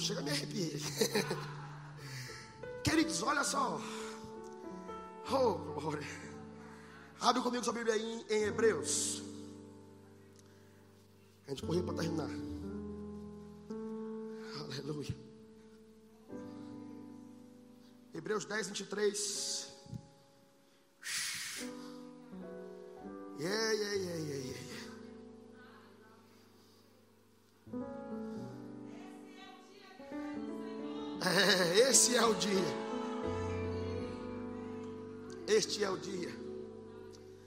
Chega 0.00 0.20
a 0.20 0.22
me 0.22 0.30
arrepiar. 0.30 0.80
Queridos, 2.82 3.22
olha 3.22 3.44
só. 3.44 3.80
Oh, 5.30 5.54
glória. 5.80 6.06
Abre 7.20 7.42
comigo 7.42 7.62
sua 7.62 7.74
Bíblia 7.74 7.94
aí 7.94 8.24
em, 8.30 8.44
Hebreus. 8.44 9.22
A 11.46 11.50
gente 11.50 11.62
correu 11.62 11.84
para 11.84 11.98
terminar. 11.98 12.30
Aleluia. 14.78 15.14
Hebreus 18.14 18.44
10, 18.44 18.68
23. 18.68 19.70
Yeah, 23.38 23.72
yeah, 23.72 23.94
yeah, 23.94 24.16
yeah, 24.16 24.54
yeah. 27.72 28.09
É, 31.22 31.78
esse 31.90 32.16
é 32.16 32.24
o 32.24 32.34
dia. 32.34 32.90
Este 35.46 35.84
é 35.84 35.90
o 35.90 35.98
dia. 35.98 36.34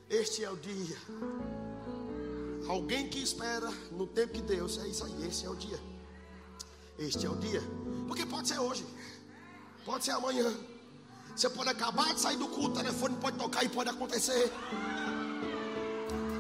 Este 0.10 0.44
é 0.44 0.52
o 0.52 0.56
dia. 0.56 0.98
Alguém 2.68 3.10
que 3.10 3.20
espera 3.22 3.70
no 3.92 4.06
tempo 4.06 4.34
de 4.34 4.42
Deus, 4.42 4.78
é 4.78 4.88
isso 4.88 5.04
aí, 5.04 5.28
esse 5.28 5.46
é 5.46 5.50
o 5.50 5.56
dia. 5.56 5.80
Este 7.00 7.26
é 7.26 7.30
o 7.30 7.36
dia. 7.36 7.62
Porque 8.08 8.26
pode 8.26 8.48
ser 8.48 8.60
hoje, 8.60 8.86
pode 9.86 10.06
ser 10.06 10.12
amanhã. 10.12 10.54
Você 11.36 11.50
pode 11.50 11.70
acabar 11.70 12.14
de 12.14 12.22
sair 12.22 12.38
do 12.38 12.48
culto, 12.48 12.80
o 12.80 12.84
telefone 12.84 13.18
pode 13.18 13.38
tocar 13.38 13.64
e 13.64 13.70
pode 13.70 13.90
acontecer. 13.90 14.52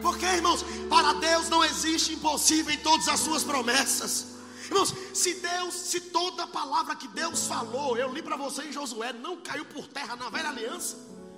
Porque, 0.01 0.25
irmãos, 0.25 0.63
para 0.89 1.13
Deus 1.13 1.49
não 1.49 1.63
existe 1.63 2.13
impossível 2.13 2.73
em 2.73 2.77
todas 2.77 3.07
as 3.07 3.19
suas 3.19 3.43
promessas. 3.43 4.32
Irmãos, 4.73 4.89
se 5.13 5.35
Deus, 5.35 5.73
se 5.75 6.01
toda 6.01 6.47
palavra 6.47 6.95
que 6.95 7.07
Deus 7.07 7.45
falou, 7.45 7.95
eu 7.95 8.11
li 8.11 8.23
para 8.23 8.35
você 8.35 8.63
em 8.63 8.71
Josué, 8.71 9.13
não 9.13 9.39
caiu 9.39 9.65
por 9.65 9.87
terra 9.87 10.15
na 10.15 10.31
velha 10.31 10.49
aliança, 10.49 10.97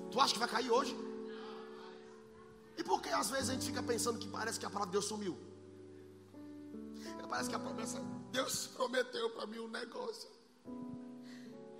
tu 0.10 0.22
acha 0.22 0.32
que 0.32 0.40
vai 0.40 0.48
cair 0.48 0.72
hoje? 0.72 0.96
E 2.78 2.84
por 2.84 3.02
que 3.02 3.10
às 3.10 3.30
vezes 3.30 3.50
a 3.50 3.54
gente 3.54 3.66
fica 3.66 3.84
pensando 3.84 4.18
que 4.18 4.28
parece 4.30 4.58
que 4.58 4.66
a 4.66 4.70
palavra 4.70 4.88
de 4.88 4.94
Deus 4.94 5.06
sumiu? 5.06 5.38
Parece 7.28 7.50
que 7.50 7.56
a 7.56 7.60
promessa, 7.60 8.00
Deus 8.32 8.68
prometeu 8.68 9.30
para 9.32 9.46
mim 9.48 9.60
um 9.60 9.68
negócio. 9.68 10.30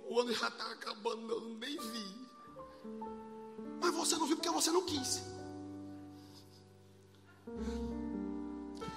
O 0.06 0.20
ano 0.20 0.30
já 0.34 0.48
está 0.48 0.70
acabando, 0.72 1.32
eu 1.32 1.40
nem 1.40 1.78
vi. 1.78 2.28
Mas 3.80 3.94
você 3.94 4.16
não 4.16 4.26
viu 4.26 4.36
porque 4.36 4.50
você 4.50 4.70
não 4.70 4.84
quis. 4.84 5.22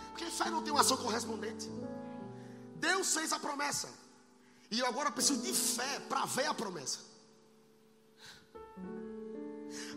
Porque 0.10 0.26
fé 0.26 0.50
não 0.50 0.62
tem 0.62 0.74
uma 0.74 0.82
ação 0.82 0.98
correspondente. 0.98 1.70
Deus 2.80 3.14
fez 3.14 3.32
a 3.34 3.40
promessa. 3.40 3.90
E 4.72 4.80
eu 4.80 4.86
agora 4.86 5.12
preciso 5.12 5.42
de 5.42 5.54
fé 5.54 6.00
para 6.08 6.26
ver 6.26 6.46
a 6.46 6.54
promessa. 6.54 7.00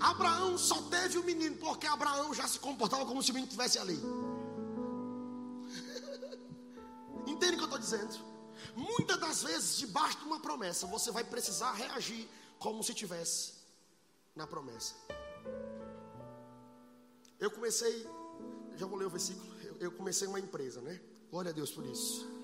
Abraão 0.00 0.58
só 0.58 0.82
teve 0.82 1.18
o 1.18 1.22
um 1.22 1.24
menino 1.24 1.56
porque 1.56 1.86
Abraão 1.86 2.34
já 2.34 2.48
se 2.48 2.58
comportava 2.58 3.06
como 3.06 3.22
se 3.22 3.30
o 3.30 3.34
menino 3.34 3.48
estivesse 3.48 3.78
ali. 3.78 3.98
Entende 7.26 7.54
o 7.54 7.56
que 7.56 7.62
eu 7.62 7.64
estou 7.64 7.78
dizendo? 7.78 8.32
Muitas 8.74 9.18
das 9.18 9.42
vezes, 9.42 9.76
debaixo 9.76 10.18
de 10.18 10.24
uma 10.24 10.40
promessa, 10.40 10.86
você 10.86 11.10
vai 11.10 11.24
precisar 11.24 11.72
reagir 11.72 12.28
como 12.58 12.82
se 12.82 12.94
tivesse 12.94 13.54
na 14.34 14.46
promessa. 14.46 14.94
Eu 17.38 17.50
comecei, 17.50 18.06
já 18.76 18.86
vou 18.86 18.98
ler 18.98 19.06
o 19.06 19.10
versículo. 19.10 19.52
Eu, 19.62 19.76
eu 19.78 19.92
comecei 19.92 20.26
uma 20.26 20.40
empresa, 20.40 20.80
né? 20.80 21.00
Glória 21.30 21.50
a 21.50 21.52
Deus 21.52 21.70
por 21.70 21.84
isso. 21.84 22.41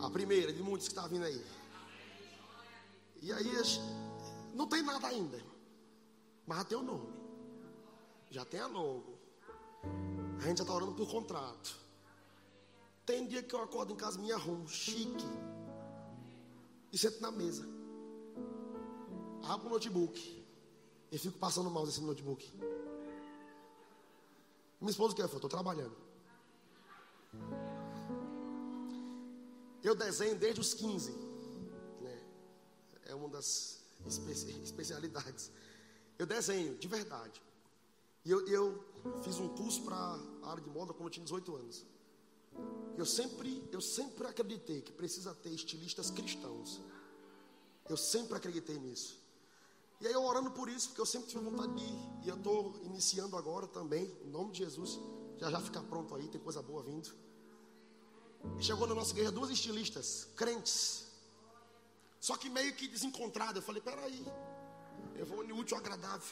A 0.00 0.10
primeira 0.10 0.52
de 0.52 0.62
muitos 0.62 0.88
que 0.88 0.94
está 0.94 1.06
vindo 1.06 1.24
aí. 1.24 1.44
E 3.22 3.32
aí 3.32 3.50
não 4.54 4.66
tem 4.66 4.82
nada 4.82 5.06
ainda. 5.08 5.40
Mas 6.46 6.58
já 6.58 6.64
tem 6.64 6.78
o 6.78 6.82
nome. 6.82 7.12
Já 8.30 8.44
tem 8.44 8.60
a 8.60 8.66
logo. 8.66 9.18
A 10.38 10.46
gente 10.46 10.58
já 10.58 10.64
está 10.64 10.74
orando 10.74 10.94
por 10.94 11.10
contrato. 11.10 11.76
Tem 13.04 13.26
dia 13.26 13.42
que 13.42 13.54
eu 13.54 13.62
acordo 13.62 13.92
em 13.92 13.96
casa, 13.96 14.18
me 14.18 14.32
arrumo, 14.32 14.68
chique. 14.68 15.26
E 16.92 16.98
sento 16.98 17.20
na 17.20 17.30
mesa. 17.30 17.66
abro 19.42 19.66
o 19.66 19.70
notebook 19.70 20.44
e 21.12 21.18
fico 21.18 21.38
passando 21.38 21.76
assim 21.80 22.00
no 22.00 22.08
notebook. 22.08 22.52
Minha 24.80 24.90
esposa 24.90 25.14
quer, 25.14 25.22
eu 25.22 25.26
estou 25.26 25.50
trabalhando. 25.50 25.96
Eu 29.82 29.94
desenho 29.94 30.38
desde 30.38 30.60
os 30.60 30.74
15. 30.74 31.10
Né? 32.00 32.22
É 33.06 33.14
uma 33.14 33.28
das 33.28 33.78
especialidades. 34.64 35.50
Eu 36.18 36.26
desenho, 36.26 36.76
de 36.76 36.88
verdade. 36.88 37.42
E 38.24 38.30
eu, 38.30 38.46
eu 38.46 38.84
fiz 39.22 39.38
um 39.38 39.48
curso 39.48 39.82
para 39.82 39.96
a 39.96 40.50
área 40.50 40.62
de 40.62 40.68
moda 40.68 40.92
quando 40.92 41.06
eu 41.06 41.10
tinha 41.10 41.24
18 41.24 41.56
anos. 41.56 41.86
Eu 42.96 43.06
sempre, 43.06 43.66
eu 43.72 43.80
sempre 43.80 44.26
acreditei 44.26 44.82
que 44.82 44.92
precisa 44.92 45.34
ter 45.34 45.50
estilistas 45.50 46.10
cristãos. 46.10 46.80
Eu 47.88 47.96
sempre 47.96 48.36
acreditei 48.36 48.78
nisso. 48.78 49.18
E 50.00 50.06
aí 50.06 50.12
eu 50.12 50.22
orando 50.22 50.50
por 50.50 50.68
isso, 50.68 50.88
porque 50.88 51.00
eu 51.00 51.06
sempre 51.06 51.28
tive 51.28 51.42
vontade 51.42 51.74
de 51.74 51.84
ir. 51.84 52.26
E 52.26 52.28
eu 52.28 52.36
estou 52.36 52.78
iniciando 52.84 53.36
agora 53.36 53.66
também, 53.66 54.04
em 54.22 54.30
nome 54.30 54.52
de 54.52 54.58
Jesus. 54.58 54.98
Já 55.38 55.50
já 55.50 55.60
fica 55.60 55.82
pronto 55.82 56.14
aí, 56.14 56.28
tem 56.28 56.40
coisa 56.40 56.62
boa 56.62 56.82
vindo. 56.82 57.10
E 58.58 58.62
chegou 58.62 58.86
na 58.86 58.94
nossa 58.94 59.12
igreja 59.12 59.30
duas 59.30 59.50
estilistas, 59.50 60.28
crentes. 60.36 61.04
Só 62.20 62.36
que 62.36 62.48
meio 62.48 62.74
que 62.74 62.88
desencontrado. 62.88 63.58
Eu 63.58 63.62
falei, 63.62 63.80
peraí, 63.80 64.26
eu 65.16 65.26
vou 65.26 65.40
unir 65.40 65.52
útil 65.52 65.76
agradável. 65.76 66.28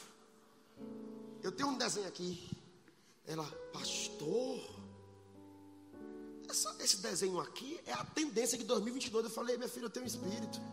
Eu 1.41 1.51
tenho 1.51 1.69
um 1.69 1.77
desenho 1.77 2.07
aqui. 2.07 2.49
Ela, 3.25 3.45
pastor, 3.73 4.59
essa, 6.49 6.75
esse 6.79 6.97
desenho 6.97 7.39
aqui 7.39 7.79
é 7.85 7.93
a 7.93 8.03
tendência 8.03 8.57
de 8.57 8.63
2022. 8.63 9.25
Eu 9.25 9.31
falei, 9.31 9.57
minha 9.57 9.69
filha, 9.69 9.85
eu 9.85 9.89
tenho 9.89 10.05
um 10.05 10.07
espírito. 10.07 10.59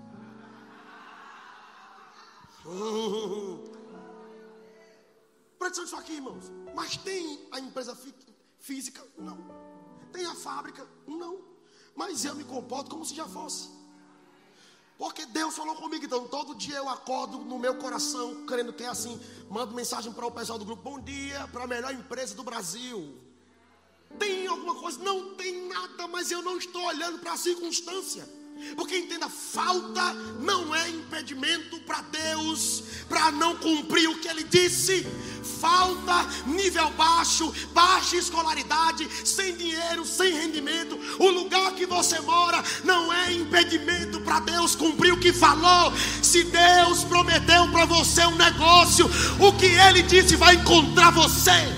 Hum. 2.68 3.62
Presta 5.56 5.82
isso 5.82 5.96
aqui, 5.96 6.14
irmãos. 6.14 6.44
Mas 6.74 6.96
tem 6.96 7.48
a 7.52 7.60
empresa 7.60 7.96
física? 8.58 9.06
Não. 9.16 9.38
Tem 10.16 10.24
a 10.24 10.34
fábrica? 10.34 10.88
Não. 11.06 11.40
Mas 11.94 12.24
eu 12.24 12.34
me 12.34 12.42
comporto 12.42 12.90
como 12.90 13.04
se 13.04 13.14
já 13.14 13.26
fosse. 13.26 13.68
Porque 14.96 15.26
Deus 15.26 15.54
falou 15.54 15.76
comigo, 15.76 16.06
então 16.06 16.26
todo 16.26 16.54
dia 16.54 16.76
eu 16.76 16.88
acordo 16.88 17.36
no 17.40 17.58
meu 17.58 17.74
coração, 17.76 18.46
crendo 18.46 18.72
que 18.72 18.82
é 18.82 18.88
assim, 18.88 19.20
mando 19.50 19.74
mensagem 19.74 20.10
para 20.10 20.24
o 20.24 20.30
pessoal 20.30 20.58
do 20.58 20.64
grupo, 20.64 20.82
bom 20.82 20.98
dia, 20.98 21.46
para 21.48 21.64
a 21.64 21.66
melhor 21.66 21.92
empresa 21.92 22.34
do 22.34 22.42
Brasil. 22.42 23.14
Tem 24.18 24.46
alguma 24.46 24.74
coisa? 24.76 24.98
Não 25.04 25.34
tem 25.34 25.68
nada, 25.68 26.06
mas 26.08 26.30
eu 26.30 26.40
não 26.40 26.56
estou 26.56 26.82
olhando 26.86 27.18
para 27.18 27.34
a 27.34 27.36
circunstância. 27.36 28.26
Porque 28.74 28.96
entenda, 28.96 29.28
falta 29.28 30.12
não 30.40 30.74
é 30.74 30.88
impedimento 30.88 31.78
para 31.80 32.00
Deus 32.02 32.82
para 33.08 33.30
não 33.30 33.56
cumprir 33.56 34.08
o 34.08 34.18
que 34.18 34.28
ele 34.28 34.44
disse. 34.44 35.06
Falta, 35.60 36.26
nível 36.46 36.90
baixo, 36.90 37.52
baixa 37.72 38.16
escolaridade, 38.16 39.08
sem 39.24 39.56
dinheiro, 39.56 40.04
sem 40.04 40.32
rendimento. 40.32 40.98
O 41.18 41.30
lugar 41.30 41.72
que 41.72 41.86
você 41.86 42.20
mora 42.20 42.62
não 42.84 43.12
é 43.12 43.32
impedimento 43.32 44.20
para 44.20 44.40
Deus 44.40 44.74
cumprir 44.74 45.12
o 45.12 45.20
que 45.20 45.32
falou. 45.32 45.92
Se 46.22 46.44
Deus 46.44 47.04
prometeu 47.04 47.70
para 47.70 47.84
você 47.84 48.24
um 48.26 48.36
negócio, 48.36 49.06
o 49.40 49.52
que 49.52 49.66
ele 49.66 50.02
disse 50.02 50.36
vai 50.36 50.56
encontrar 50.56 51.10
você. 51.10 51.74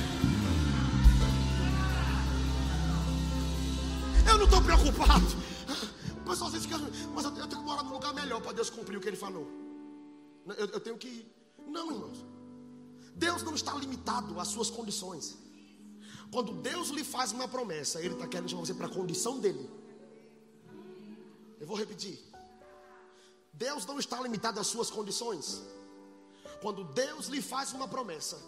Eu 4.26 4.38
não 4.38 4.44
estou 4.44 4.60
preocupado 4.60 5.37
melhor 8.38 8.40
para 8.40 8.52
Deus 8.52 8.70
cumprir 8.70 8.96
o 8.96 9.00
que 9.00 9.08
Ele 9.08 9.16
falou. 9.16 9.46
Eu, 10.56 10.66
eu 10.66 10.80
tenho 10.80 10.96
que. 10.96 11.26
Não, 11.66 11.90
irmãos. 11.90 12.24
Deus 13.14 13.42
não 13.42 13.54
está 13.54 13.74
limitado 13.74 14.38
às 14.38 14.48
suas 14.48 14.70
condições. 14.70 15.36
Quando 16.30 16.52
Deus 16.52 16.88
lhe 16.90 17.04
faz 17.04 17.32
uma 17.32 17.48
promessa, 17.48 18.00
Ele 18.00 18.14
está 18.14 18.26
querendo 18.26 18.48
chamar 18.48 18.64
você 18.64 18.74
para 18.74 18.86
a 18.86 18.90
condição 18.90 19.38
dele. 19.38 19.68
Eu 21.60 21.66
vou 21.66 21.76
repetir. 21.76 22.18
Deus 23.52 23.84
não 23.84 23.98
está 23.98 24.20
limitado 24.20 24.60
às 24.60 24.68
suas 24.68 24.90
condições. 24.90 25.62
Quando 26.62 26.84
Deus 26.84 27.26
lhe 27.26 27.42
faz 27.42 27.72
uma 27.72 27.88
promessa, 27.88 28.38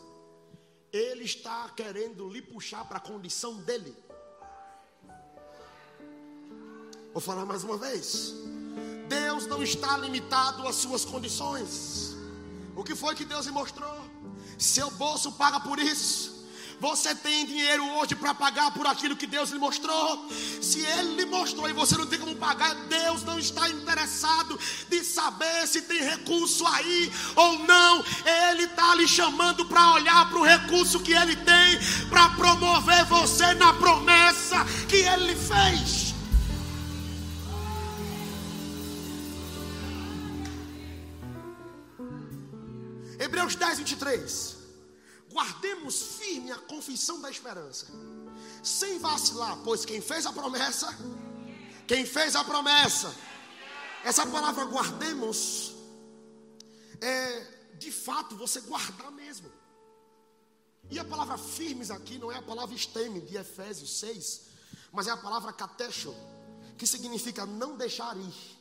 Ele 0.93 1.25
está 1.25 1.69
querendo 1.71 2.29
lhe 2.29 2.41
puxar 2.41 2.85
para 2.87 2.99
a 2.99 3.01
condição 3.01 3.57
dele. 3.59 3.97
Vou 7.13 7.21
falar 7.21 7.45
mais 7.45 7.65
uma 7.65 7.77
vez. 7.77 8.35
Deus 9.11 9.45
não 9.49 9.61
está 9.61 9.97
limitado 9.97 10.67
às 10.69 10.77
suas 10.77 11.05
condições. 11.05 12.17
O 12.77 12.85
que 12.85 12.95
foi 12.95 13.17
que 13.17 13.25
Deus 13.25 13.45
lhe 13.47 13.53
mostrou? 13.53 13.99
Seu 14.57 14.89
bolso 14.93 15.33
paga 15.33 15.59
por 15.59 15.81
isso. 15.81 16.39
Você 16.79 17.15
tem 17.15 17.45
dinheiro 17.45 17.85
hoje 17.97 18.15
para 18.15 18.33
pagar 18.33 18.71
por 18.71 18.87
aquilo 18.87 19.17
que 19.17 19.27
Deus 19.27 19.51
lhe 19.51 19.59
mostrou? 19.59 20.27
Se 20.63 20.81
Ele 20.81 21.17
lhe 21.17 21.25
mostrou 21.27 21.69
e 21.69 21.73
você 21.73 21.97
não 21.97 22.07
tem 22.07 22.19
como 22.21 22.37
pagar, 22.37 22.73
Deus 22.87 23.23
não 23.25 23.39
está 23.39 23.69
interessado 23.69 24.59
de 24.89 25.05
saber 25.05 25.67
se 25.67 25.83
tem 25.83 26.01
recurso 26.03 26.65
aí 26.67 27.13
ou 27.35 27.59
não. 27.59 28.05
Ele 28.49 28.63
está 28.63 28.95
lhe 28.95 29.09
chamando 29.09 29.67
para 29.67 29.93
olhar 29.93 30.31
para 30.31 30.39
o 30.39 30.45
recurso 30.45 31.01
que 31.01 31.13
Ele 31.13 31.37
tem, 31.37 31.79
para 32.09 32.31
promover 32.31 33.05
você 33.07 33.53
na 33.55 33.75
promessa 33.75 34.65
que 34.89 34.97
Ele 34.97 35.35
fez. 35.35 36.10
Hebreus 43.51 43.55
10, 43.57 43.79
23. 43.79 44.57
Guardemos 45.33 46.03
firme 46.19 46.51
a 46.51 46.59
confissão 46.59 47.21
da 47.21 47.31
esperança, 47.31 47.87
sem 48.63 48.99
vacilar, 48.99 49.59
pois 49.65 49.85
quem 49.85 50.01
fez 50.01 50.27
a 50.27 50.33
promessa, 50.33 50.89
quem 51.87 52.05
fez 52.05 52.35
a 52.35 52.45
promessa, 52.45 53.15
essa 54.05 54.27
palavra 54.27 54.65
guardemos, 54.65 55.73
é 57.01 57.47
de 57.79 57.93
fato 57.93 58.37
você 58.37 58.61
guardar 58.63 59.11
mesmo. 59.13 59.51
E 60.91 60.99
a 60.99 61.05
palavra 61.05 61.39
firmes 61.39 61.91
aqui 61.91 62.19
não 62.19 62.33
é 62.33 62.37
a 62.37 62.43
palavra 62.43 62.75
esteme 62.75 63.21
de 63.21 63.37
Efésios 63.37 63.99
6, 63.99 64.47
mas 64.91 65.07
é 65.07 65.11
a 65.11 65.17
palavra 65.17 65.53
catecho, 65.53 66.13
que 66.77 66.87
significa 66.87 67.47
não 67.47 67.77
deixar 67.77 68.17
ir. 68.17 68.59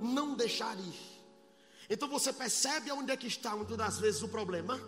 Não 0.00 0.34
deixar 0.34 0.76
ir. 0.78 1.15
Então 1.88 2.08
você 2.08 2.32
percebe 2.32 2.90
onde 2.90 3.12
é 3.12 3.16
que 3.16 3.26
está 3.26 3.54
muitas 3.54 3.76
das 3.76 3.98
vezes 3.98 4.22
o 4.22 4.28
problema? 4.28 4.80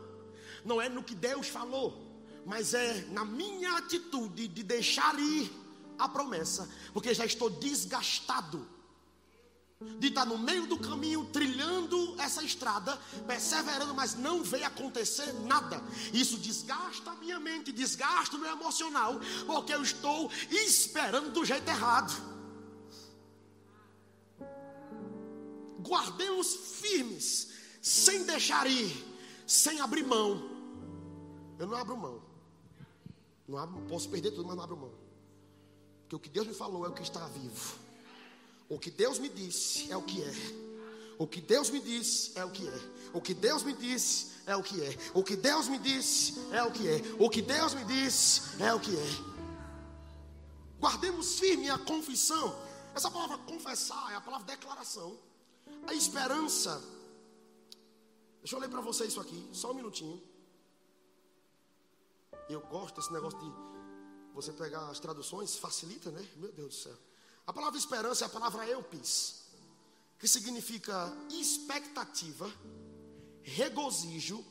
Não 0.65 0.81
é 0.81 0.89
no 0.89 1.03
que 1.03 1.15
Deus 1.15 1.49
falou, 1.49 2.23
mas 2.45 2.75
é 2.75 3.07
na 3.11 3.25
minha 3.25 3.77
atitude 3.77 4.49
de 4.49 4.63
deixar 4.63 5.19
ir 5.19 5.51
a 5.99 6.09
promessa, 6.09 6.69
porque 6.93 7.13
já 7.15 7.25
estou 7.25 7.51
desgastado 7.51 8.67
de 9.99 10.09
estar 10.09 10.25
no 10.25 10.37
meio 10.37 10.67
do 10.67 10.77
caminho, 10.77 11.25
trilhando 11.33 12.17
essa 12.19 12.43
estrada, 12.43 12.99
perseverando, 13.29 13.95
mas 13.95 14.17
não 14.17 14.43
veio 14.43 14.67
acontecer 14.67 15.33
nada. 15.45 15.81
Isso 16.13 16.37
desgasta 16.37 17.13
a 17.13 17.15
minha 17.15 17.39
mente, 17.39 17.71
desgasta 17.71 18.37
o 18.37 18.41
meu 18.41 18.51
emocional, 18.51 19.21
porque 19.47 19.73
eu 19.73 19.83
estou 19.83 20.31
esperando 20.51 21.31
do 21.31 21.45
jeito 21.45 21.69
errado. 21.69 22.38
Guardemos 25.79 26.55
firmes, 26.55 27.49
sem 27.81 28.25
deixar 28.25 28.67
ir, 28.67 29.05
sem 29.47 29.81
abrir 29.81 30.05
mão. 30.05 30.51
Eu 31.59 31.67
não 31.67 31.77
abro 31.77 31.97
mão. 31.97 32.23
Não 33.47 33.59
abro, 33.59 33.81
posso 33.88 34.09
perder 34.09 34.31
tudo, 34.33 34.47
mas 34.47 34.57
não 34.57 34.64
abro 34.64 34.77
mão. 34.77 34.93
Porque 36.03 36.17
o 36.17 36.19
que 36.19 36.29
Deus 36.29 36.47
me 36.47 36.55
falou 36.55 36.85
é 36.87 36.88
o 36.88 36.93
que 36.93 37.03
está 37.03 37.27
vivo. 37.29 37.79
O 38.69 38.79
que 38.79 38.91
Deus 38.91 39.19
me 39.19 39.29
disse 39.29 39.91
é 39.91 39.97
o 39.97 40.03
que 40.03 40.23
é. 40.23 40.33
O 41.19 41.27
que 41.27 41.41
Deus 41.41 41.71
me 41.71 41.81
disse 41.81 42.38
é 42.38 42.45
o 42.45 42.51
que 42.51 42.69
é. 42.69 42.81
O 43.12 43.21
que 43.21 43.35
Deus 43.35 43.62
me 43.62 43.73
disse 43.73 44.31
é 44.47 44.55
o 44.55 44.62
que 44.62 44.81
é. 44.81 44.97
O 45.12 45.25
que 45.25 45.37
Deus 45.37 45.69
me 45.69 45.79
disse 45.79 46.35
é 46.53 46.62
o 46.62 46.71
que 46.71 46.88
é. 46.88 47.03
O 47.19 47.29
que 47.29 47.43
Deus 47.43 47.75
me 47.75 47.85
disse 47.85 48.62
é 48.62 48.73
o 48.73 48.79
que 48.79 48.95
é. 48.95 49.38
Guardemos 50.79 51.38
firme 51.38 51.69
a 51.69 51.79
confissão. 51.79 52.57
Essa 52.95 53.11
palavra 53.11 53.38
confessar 53.38 54.12
é 54.12 54.17
a 54.17 54.21
palavra 54.21 54.47
declaração. 54.47 55.19
A 55.88 55.94
esperança. 55.94 56.83
Deixa 58.40 58.55
eu 58.55 58.61
ler 58.61 58.68
para 58.68 58.83
você 58.83 59.07
isso 59.07 59.18
aqui, 59.18 59.48
só 59.55 59.70
um 59.70 59.74
minutinho. 59.74 60.22
Eu 62.46 62.61
gosto 62.61 62.96
desse 62.96 63.11
negócio 63.11 63.38
de 63.38 63.51
você 64.35 64.53
pegar 64.53 64.90
as 64.90 65.01
traduções, 65.01 65.57
facilita, 65.57 66.11
né? 66.11 66.29
Meu 66.37 66.53
Deus 66.53 66.68
do 66.68 66.74
céu. 66.74 66.96
A 67.46 67.55
palavra 67.55 67.79
esperança 67.79 68.24
é 68.24 68.27
a 68.27 68.29
palavra 68.29 68.68
eupis, 68.68 69.44
que 70.18 70.29
significa 70.29 71.11
expectativa, 71.31 72.53
regozijo, 73.42 74.44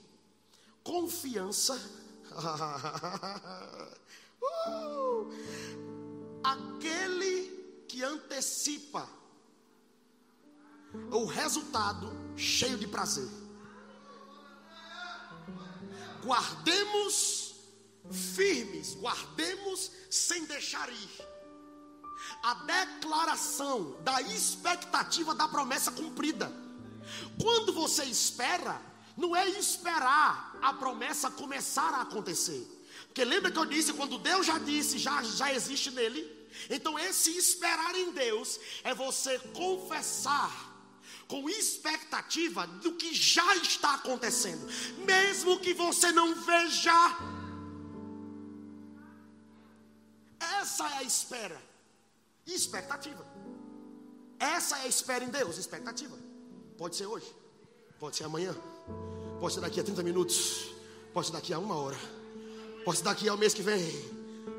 confiança. 0.83 1.75
uh! 4.41 5.29
Aquele 6.43 7.85
que 7.87 8.03
antecipa 8.03 9.07
o 11.17 11.25
resultado 11.25 12.15
cheio 12.35 12.77
de 12.77 12.87
prazer. 12.87 13.27
Guardemos 16.23 17.55
firmes, 18.11 18.93
guardemos 18.95 19.91
sem 20.09 20.45
deixar 20.45 20.89
ir. 20.89 21.27
A 22.43 22.53
declaração 22.53 23.97
da 24.01 24.21
expectativa 24.21 25.33
da 25.33 25.47
promessa 25.47 25.91
cumprida. 25.91 26.51
Quando 27.41 27.73
você 27.73 28.03
espera, 28.03 28.79
não 29.15 29.35
é 29.35 29.49
esperar 29.49 30.57
a 30.61 30.73
promessa 30.73 31.31
começar 31.31 31.93
a 31.93 32.01
acontecer. 32.01 32.65
Porque 33.07 33.23
lembra 33.23 33.49
que 33.49 33.57
eu 33.57 33.65
disse, 33.65 33.93
quando 33.93 34.19
Deus 34.19 34.45
já 34.45 34.59
disse, 34.59 34.99
já, 34.99 35.23
já 35.23 35.51
existe 35.53 35.89
nele. 35.91 36.37
Então, 36.69 36.97
esse 36.99 37.35
esperar 37.35 37.95
em 37.95 38.11
Deus 38.11 38.59
é 38.83 38.93
você 38.93 39.39
confessar 39.53 40.66
com 41.27 41.49
expectativa 41.49 42.65
do 42.65 42.93
que 42.93 43.13
já 43.13 43.55
está 43.57 43.95
acontecendo, 43.95 44.65
mesmo 45.05 45.59
que 45.59 45.73
você 45.73 46.11
não 46.11 46.33
veja. 46.35 47.17
Essa 50.39 50.87
é 50.87 50.97
a 50.97 51.03
espera, 51.03 51.61
expectativa. 52.45 53.25
Essa 54.39 54.77
é 54.77 54.81
a 54.83 54.87
espera 54.87 55.23
em 55.23 55.29
Deus, 55.29 55.57
expectativa. 55.57 56.17
Pode 56.77 56.95
ser 56.95 57.07
hoje, 57.07 57.25
pode 57.99 58.15
ser 58.15 58.23
amanhã, 58.23 58.55
pode 59.39 59.53
ser 59.53 59.61
daqui 59.61 59.79
a 59.79 59.83
30 59.83 60.03
minutos, 60.03 60.69
pode 61.13 61.27
ser 61.27 61.33
daqui 61.33 61.53
a 61.53 61.59
uma 61.59 61.75
hora, 61.75 61.97
pode 62.85 62.99
ser 62.99 63.03
daqui 63.03 63.27
ao 63.27 63.37
mês 63.37 63.53
que 63.53 63.63
vem, 63.63 63.83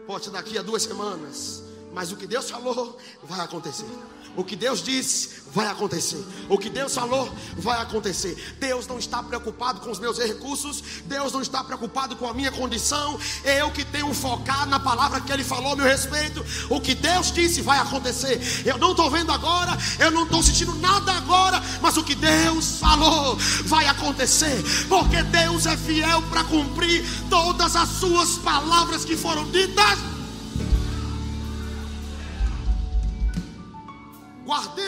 pode 0.07 0.24
ser 0.24 0.31
daqui 0.33 0.59
a 0.59 0.62
duas 0.62 0.83
semanas, 0.83 1.62
mas 1.94 2.12
o 2.12 2.16
que 2.16 2.26
Deus 2.26 2.50
falou 2.50 2.98
vai 3.22 3.40
acontecer. 3.40 3.87
O 4.36 4.44
que 4.44 4.56
Deus 4.56 4.82
disse 4.82 5.38
vai 5.52 5.66
acontecer. 5.66 6.24
O 6.48 6.58
que 6.58 6.68
Deus 6.68 6.94
falou 6.94 7.32
vai 7.56 7.80
acontecer. 7.80 8.56
Deus 8.60 8.86
não 8.86 8.98
está 8.98 9.22
preocupado 9.22 9.80
com 9.80 9.90
os 9.90 9.98
meus 9.98 10.18
recursos. 10.18 10.82
Deus 11.06 11.32
não 11.32 11.42
está 11.42 11.64
preocupado 11.64 12.16
com 12.16 12.28
a 12.28 12.34
minha 12.34 12.52
condição. 12.52 13.18
Eu 13.44 13.70
que 13.70 13.84
tenho 13.84 14.12
focar 14.14 14.66
na 14.66 14.78
palavra 14.78 15.20
que 15.20 15.32
Ele 15.32 15.44
falou 15.44 15.72
a 15.72 15.76
meu 15.76 15.86
respeito. 15.86 16.44
O 16.68 16.80
que 16.80 16.94
Deus 16.94 17.32
disse 17.32 17.62
vai 17.62 17.78
acontecer. 17.78 18.40
Eu 18.64 18.78
não 18.78 18.92
estou 18.92 19.10
vendo 19.10 19.32
agora. 19.32 19.76
Eu 19.98 20.10
não 20.10 20.24
estou 20.24 20.42
sentindo 20.42 20.74
nada 20.76 21.12
agora. 21.12 21.62
Mas 21.80 21.96
o 21.96 22.04
que 22.04 22.14
Deus 22.14 22.78
falou 22.78 23.36
vai 23.64 23.86
acontecer. 23.86 24.62
Porque 24.88 25.22
Deus 25.24 25.66
é 25.66 25.76
fiel 25.76 26.22
para 26.22 26.44
cumprir 26.44 27.04
todas 27.30 27.74
as 27.74 27.88
suas 27.88 28.38
palavras 28.38 29.04
que 29.04 29.16
foram 29.16 29.50
ditas. 29.50 30.17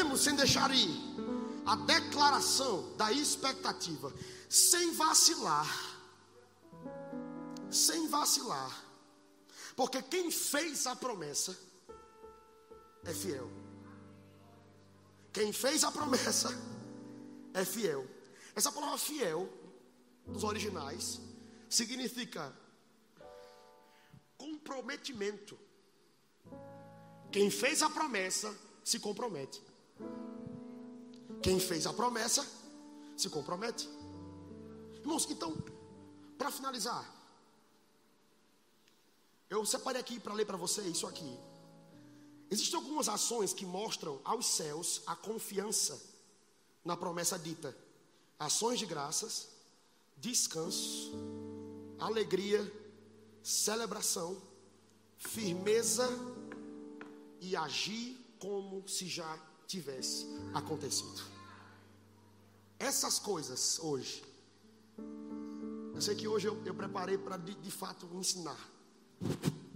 Guardemos 0.01 0.23
sem 0.23 0.35
deixar 0.35 0.75
ir 0.75 0.99
a 1.67 1.77
declaração 1.77 2.97
da 2.97 3.13
expectativa, 3.13 4.11
sem 4.49 4.95
vacilar. 4.95 5.69
Sem 7.71 8.09
vacilar. 8.09 8.83
Porque 9.77 10.01
quem 10.01 10.31
fez 10.31 10.87
a 10.87 10.97
promessa 10.97 11.55
é 13.05 13.13
fiel. 13.13 13.51
Quem 15.35 15.53
fez 15.53 15.85
a 15.85 15.93
promessa 15.93 16.49
é 17.53 17.63
fiel. 17.63 18.09
Essa 18.57 18.73
palavra 18.73 18.97
fiel, 18.97 19.53
nos 20.27 20.45
originais, 20.45 21.21
significa 21.69 22.57
comprometimento. 24.39 25.59
Quem 27.31 27.51
fez 27.51 27.83
a 27.83 27.91
promessa 27.91 28.51
se 28.83 28.99
compromete. 28.99 29.69
Quem 31.43 31.59
fez 31.59 31.87
a 31.87 31.93
promessa 31.93 32.47
se 33.17 33.29
compromete. 33.29 33.89
Irmãos, 35.01 35.27
então, 35.31 35.57
para 36.37 36.51
finalizar, 36.51 37.05
eu 39.49 39.65
separei 39.65 40.01
aqui 40.01 40.21
para 40.21 40.35
ler 40.35 40.45
para 40.45 40.57
você 40.57 40.83
isso 40.83 41.07
aqui. 41.07 41.39
Existem 42.51 42.79
algumas 42.79 43.09
ações 43.09 43.53
que 43.53 43.65
mostram 43.65 44.21
aos 44.25 44.47
céus 44.47 45.03
a 45.07 45.17
confiança 45.17 46.01
na 46.85 46.97
promessa 46.97 47.39
dita: 47.39 47.77
ações 48.39 48.79
de 48.79 48.87
graças, 48.87 49.49
descanso, 50.17 51.13
alegria, 51.99 52.61
celebração, 53.43 54.41
firmeza 55.17 56.09
e 57.41 57.57
agir 57.57 58.19
como 58.39 58.87
se 58.89 59.07
já 59.07 59.39
tivesse 59.71 60.27
acontecido. 60.53 61.23
Essas 62.79 63.19
coisas 63.19 63.79
hoje, 63.79 64.25
eu 65.95 66.03
sei 66.03 66.17
que 66.17 66.27
hoje 66.27 66.49
eu, 66.49 66.61
eu 66.65 66.75
preparei 66.75 67.17
para 67.17 67.37
de, 67.37 67.55
de 67.55 67.71
fato 67.71 68.09
ensinar. 68.15 68.59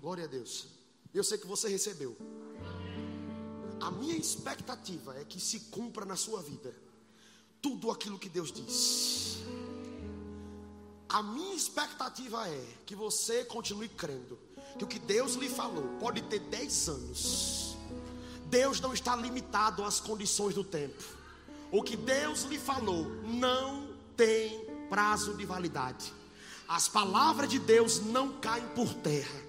Glória 0.00 0.24
a 0.24 0.26
Deus. 0.26 0.66
Eu 1.12 1.22
sei 1.22 1.38
que 1.38 1.46
você 1.46 1.68
recebeu. 1.68 2.16
A 3.80 3.90
minha 3.90 4.16
expectativa 4.16 5.16
é 5.16 5.24
que 5.24 5.38
se 5.38 5.60
cumpra 5.60 6.04
na 6.04 6.16
sua 6.16 6.42
vida 6.42 6.74
tudo 7.62 7.90
aquilo 7.90 8.18
que 8.18 8.28
Deus 8.28 8.50
diz. 8.50 9.38
A 11.08 11.22
minha 11.22 11.54
expectativa 11.54 12.48
é 12.48 12.66
que 12.84 12.96
você 12.96 13.44
continue 13.44 13.88
crendo 13.88 14.38
que 14.76 14.84
o 14.84 14.88
que 14.88 14.98
Deus 14.98 15.34
lhe 15.34 15.48
falou 15.48 15.86
pode 16.00 16.20
ter 16.22 16.40
10 16.40 16.88
anos 16.88 17.73
Deus 18.54 18.80
não 18.80 18.94
está 18.94 19.16
limitado 19.16 19.82
às 19.82 19.98
condições 19.98 20.54
do 20.54 20.62
tempo. 20.62 21.02
O 21.72 21.82
que 21.82 21.96
Deus 21.96 22.44
lhe 22.44 22.56
falou 22.56 23.04
não 23.24 23.88
tem 24.16 24.64
prazo 24.88 25.34
de 25.34 25.44
validade. 25.44 26.12
As 26.68 26.86
palavras 26.86 27.48
de 27.50 27.58
Deus 27.58 28.00
não 28.00 28.34
caem 28.34 28.64
por 28.68 28.94
terra. 28.94 29.42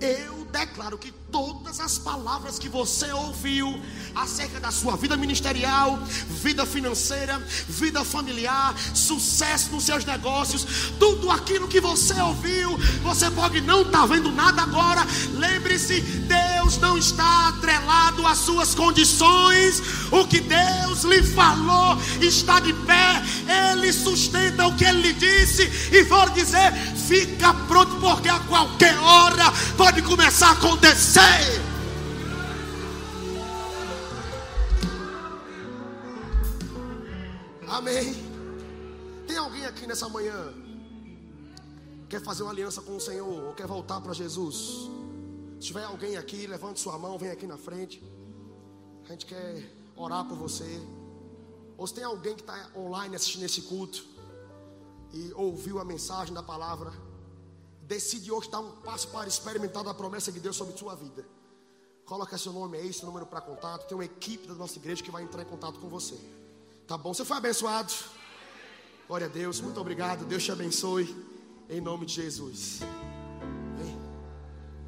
Eu 0.00 0.46
declaro 0.46 0.96
que 0.96 1.12
todas 1.30 1.78
as 1.78 1.98
palavras 1.98 2.58
que 2.58 2.70
você 2.70 3.12
ouviu 3.12 3.68
acerca 4.14 4.58
da 4.58 4.70
sua 4.70 4.96
vida 4.96 5.14
ministerial, 5.14 5.98
vida 6.28 6.64
financeira, 6.64 7.38
vida 7.68 8.02
familiar, 8.02 8.74
sucesso 8.94 9.70
nos 9.72 9.84
seus 9.84 10.06
negócios, 10.06 10.64
tudo 10.98 11.30
aquilo 11.30 11.68
que 11.68 11.80
você 11.80 12.18
ouviu, 12.22 12.78
você 13.02 13.30
pode 13.30 13.60
não 13.60 13.82
estar 13.82 14.00
tá 14.00 14.06
vendo 14.06 14.32
nada 14.32 14.62
agora. 14.62 15.02
Lembre-se, 15.34 16.00
Deus 16.00 16.41
não 16.78 16.96
está 16.98 17.48
atrelado 17.48 18.26
às 18.26 18.38
suas 18.38 18.74
condições. 18.74 19.82
O 20.10 20.26
que 20.26 20.40
Deus 20.40 21.02
lhe 21.04 21.22
falou 21.22 21.98
está 22.20 22.60
de 22.60 22.72
pé. 22.72 23.22
Ele 23.72 23.92
sustenta 23.92 24.66
o 24.66 24.76
que 24.76 24.84
ele 24.84 25.02
lhe 25.02 25.12
disse 25.12 25.62
e 25.92 26.02
vou 26.04 26.28
dizer, 26.30 26.72
fica 27.06 27.52
pronto 27.68 27.96
porque 27.96 28.28
a 28.28 28.40
qualquer 28.40 28.96
hora 28.98 29.52
pode 29.76 30.02
começar 30.02 30.48
a 30.48 30.52
acontecer. 30.52 31.62
Amém. 37.68 38.14
Tem 39.26 39.36
alguém 39.36 39.64
aqui 39.64 39.86
nessa 39.86 40.08
manhã 40.08 40.52
quer 42.12 42.20
fazer 42.20 42.42
uma 42.42 42.52
aliança 42.52 42.82
com 42.82 42.94
o 42.94 43.00
Senhor 43.00 43.26
ou 43.26 43.54
quer 43.54 43.66
voltar 43.66 43.98
para 44.02 44.12
Jesus? 44.12 44.90
Se 45.62 45.68
tiver 45.68 45.84
alguém 45.84 46.16
aqui, 46.16 46.44
levante 46.44 46.80
sua 46.80 46.98
mão, 46.98 47.16
vem 47.16 47.30
aqui 47.30 47.46
na 47.46 47.56
frente. 47.56 48.02
A 49.04 49.12
gente 49.12 49.24
quer 49.26 49.72
orar 49.94 50.26
por 50.26 50.36
você. 50.36 50.82
Ou 51.78 51.86
se 51.86 51.94
tem 51.94 52.02
alguém 52.02 52.34
que 52.34 52.40
está 52.40 52.68
online 52.76 53.14
assistindo 53.14 53.44
esse 53.44 53.62
culto 53.62 54.04
e 55.12 55.32
ouviu 55.34 55.78
a 55.78 55.84
mensagem 55.84 56.34
da 56.34 56.42
palavra 56.42 56.92
decide 57.82 58.32
hoje 58.32 58.50
dar 58.50 58.58
um 58.58 58.72
passo 58.80 59.06
para 59.08 59.28
experimentar 59.28 59.86
a 59.86 59.94
promessa 59.94 60.32
de 60.32 60.40
Deus 60.40 60.56
sobre 60.56 60.76
sua 60.76 60.96
vida. 60.96 61.24
Coloca 62.06 62.36
seu 62.36 62.52
nome 62.52 62.76
aí, 62.78 62.92
seu 62.92 63.06
número 63.06 63.24
para 63.24 63.40
contato. 63.40 63.86
Tem 63.86 63.96
uma 63.96 64.04
equipe 64.04 64.48
da 64.48 64.54
nossa 64.54 64.80
igreja 64.80 65.00
que 65.00 65.12
vai 65.12 65.22
entrar 65.22 65.42
em 65.42 65.46
contato 65.46 65.78
com 65.78 65.88
você. 65.88 66.18
Tá 66.88 66.98
bom? 66.98 67.14
Você 67.14 67.24
foi 67.24 67.36
abençoado? 67.36 67.92
Glória 69.06 69.28
a 69.28 69.30
Deus, 69.30 69.60
muito 69.60 69.80
obrigado. 69.80 70.24
Deus 70.24 70.42
te 70.42 70.50
abençoe. 70.50 71.14
Em 71.70 71.80
nome 71.80 72.04
de 72.04 72.14
Jesus. 72.14 72.80
Vem. 73.78 73.96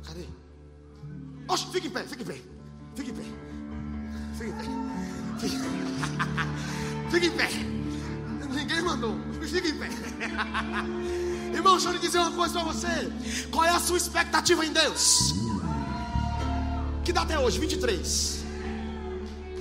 Cadê? 0.03 0.44
Oxe, 1.49 1.67
fica 1.73 1.87
em 1.87 1.91
pé, 1.91 2.05
fica 2.05 2.23
em 2.23 2.27
pé. 2.27 2.41
Fica 2.95 3.11
em 3.11 3.15
pé. 3.15 3.23
Fica 4.39 4.47
em 4.47 4.53
pé. 4.53 4.65
Fica 7.11 7.27
em 7.27 7.31
pé. 7.31 7.49
Ninguém 8.55 8.83
mandou. 8.83 9.17
Fica 9.43 9.69
em 9.69 9.79
pé. 9.79 9.89
Irmão, 11.55 11.75
deixa 11.75 11.89
eu 11.89 11.93
lhe 11.93 11.99
dizer 11.99 12.19
uma 12.19 12.33
coisa 12.33 12.55
para 12.55 12.73
você. 12.73 13.13
Qual 13.51 13.65
é 13.65 13.71
a 13.71 13.81
sua 13.81 13.97
expectativa 13.97 14.65
em 14.65 14.73
Deus? 14.73 15.35
Que 17.05 17.13
dá 17.13 17.23
até 17.23 17.39
hoje? 17.39 17.59
23. 17.59 18.45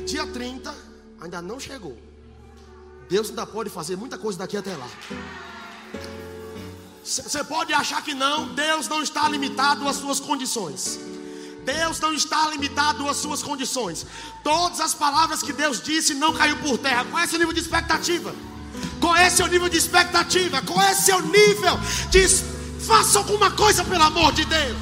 Dia 0.08 0.26
30, 0.28 0.74
ainda 1.22 1.42
não 1.42 1.60
chegou. 1.60 1.98
Deus 3.10 3.30
ainda 3.30 3.46
pode 3.46 3.70
fazer 3.70 3.96
muita 3.96 4.18
coisa 4.18 4.40
daqui 4.40 4.58
até 4.58 4.76
lá. 4.76 4.90
Você 7.04 7.44
pode 7.44 7.74
achar 7.74 8.02
que 8.02 8.14
não, 8.14 8.54
Deus 8.56 8.88
não 8.88 9.04
está 9.04 9.28
limitado 9.28 9.88
às 9.88 9.98
suas 9.98 10.20
condições. 10.20 11.00
Deus 11.64 12.00
não 12.00 12.14
está 12.14 12.50
limitado 12.50 13.08
às 13.10 13.18
suas 13.18 13.42
condições. 13.42 14.06
Todas 14.44 14.80
as 14.80 14.94
palavras 14.94 15.42
que 15.42 15.54
Deus 15.54 15.82
disse 15.82 16.14
não 16.14 16.34
caiu 16.34 16.58
por 16.58 16.78
terra. 16.78 17.06
Qual 17.06 17.22
é 17.22 17.28
seu 17.28 17.40
nível 17.40 17.54
de 17.54 17.60
expectativa? 17.62 18.34
Qual 19.00 19.16
é 19.16 19.30
seu 19.30 19.48
nível 19.48 19.70
de 19.70 19.78
expectativa? 19.78 20.62
Qual 20.62 20.82
é 20.82 20.94
seu 20.94 21.22
nível 21.22 21.78
de 22.10 22.28
faça 22.86 23.18
alguma 23.20 23.52
coisa 23.52 23.84
pelo 23.84 24.04
amor 24.04 24.34
de 24.34 24.46
Deus? 24.46 24.78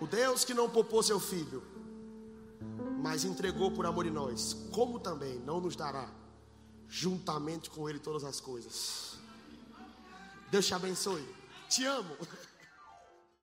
O 0.00 0.06
Deus 0.06 0.44
que 0.44 0.54
não 0.54 0.68
poupou 0.68 1.02
seu 1.02 1.20
filho, 1.20 1.62
mas 3.02 3.24
entregou 3.24 3.70
por 3.70 3.86
amor 3.86 4.06
em 4.06 4.10
nós, 4.10 4.56
como 4.72 4.98
também 4.98 5.40
não 5.46 5.60
nos 5.60 5.76
dará 5.76 6.19
juntamente 6.90 7.70
com 7.70 7.88
Ele 7.88 8.00
todas 8.00 8.24
as 8.24 8.40
coisas. 8.40 9.18
Deus 10.50 10.66
te 10.66 10.74
abençoe. 10.74 11.24
Te 11.68 11.84
amo. 11.84 12.16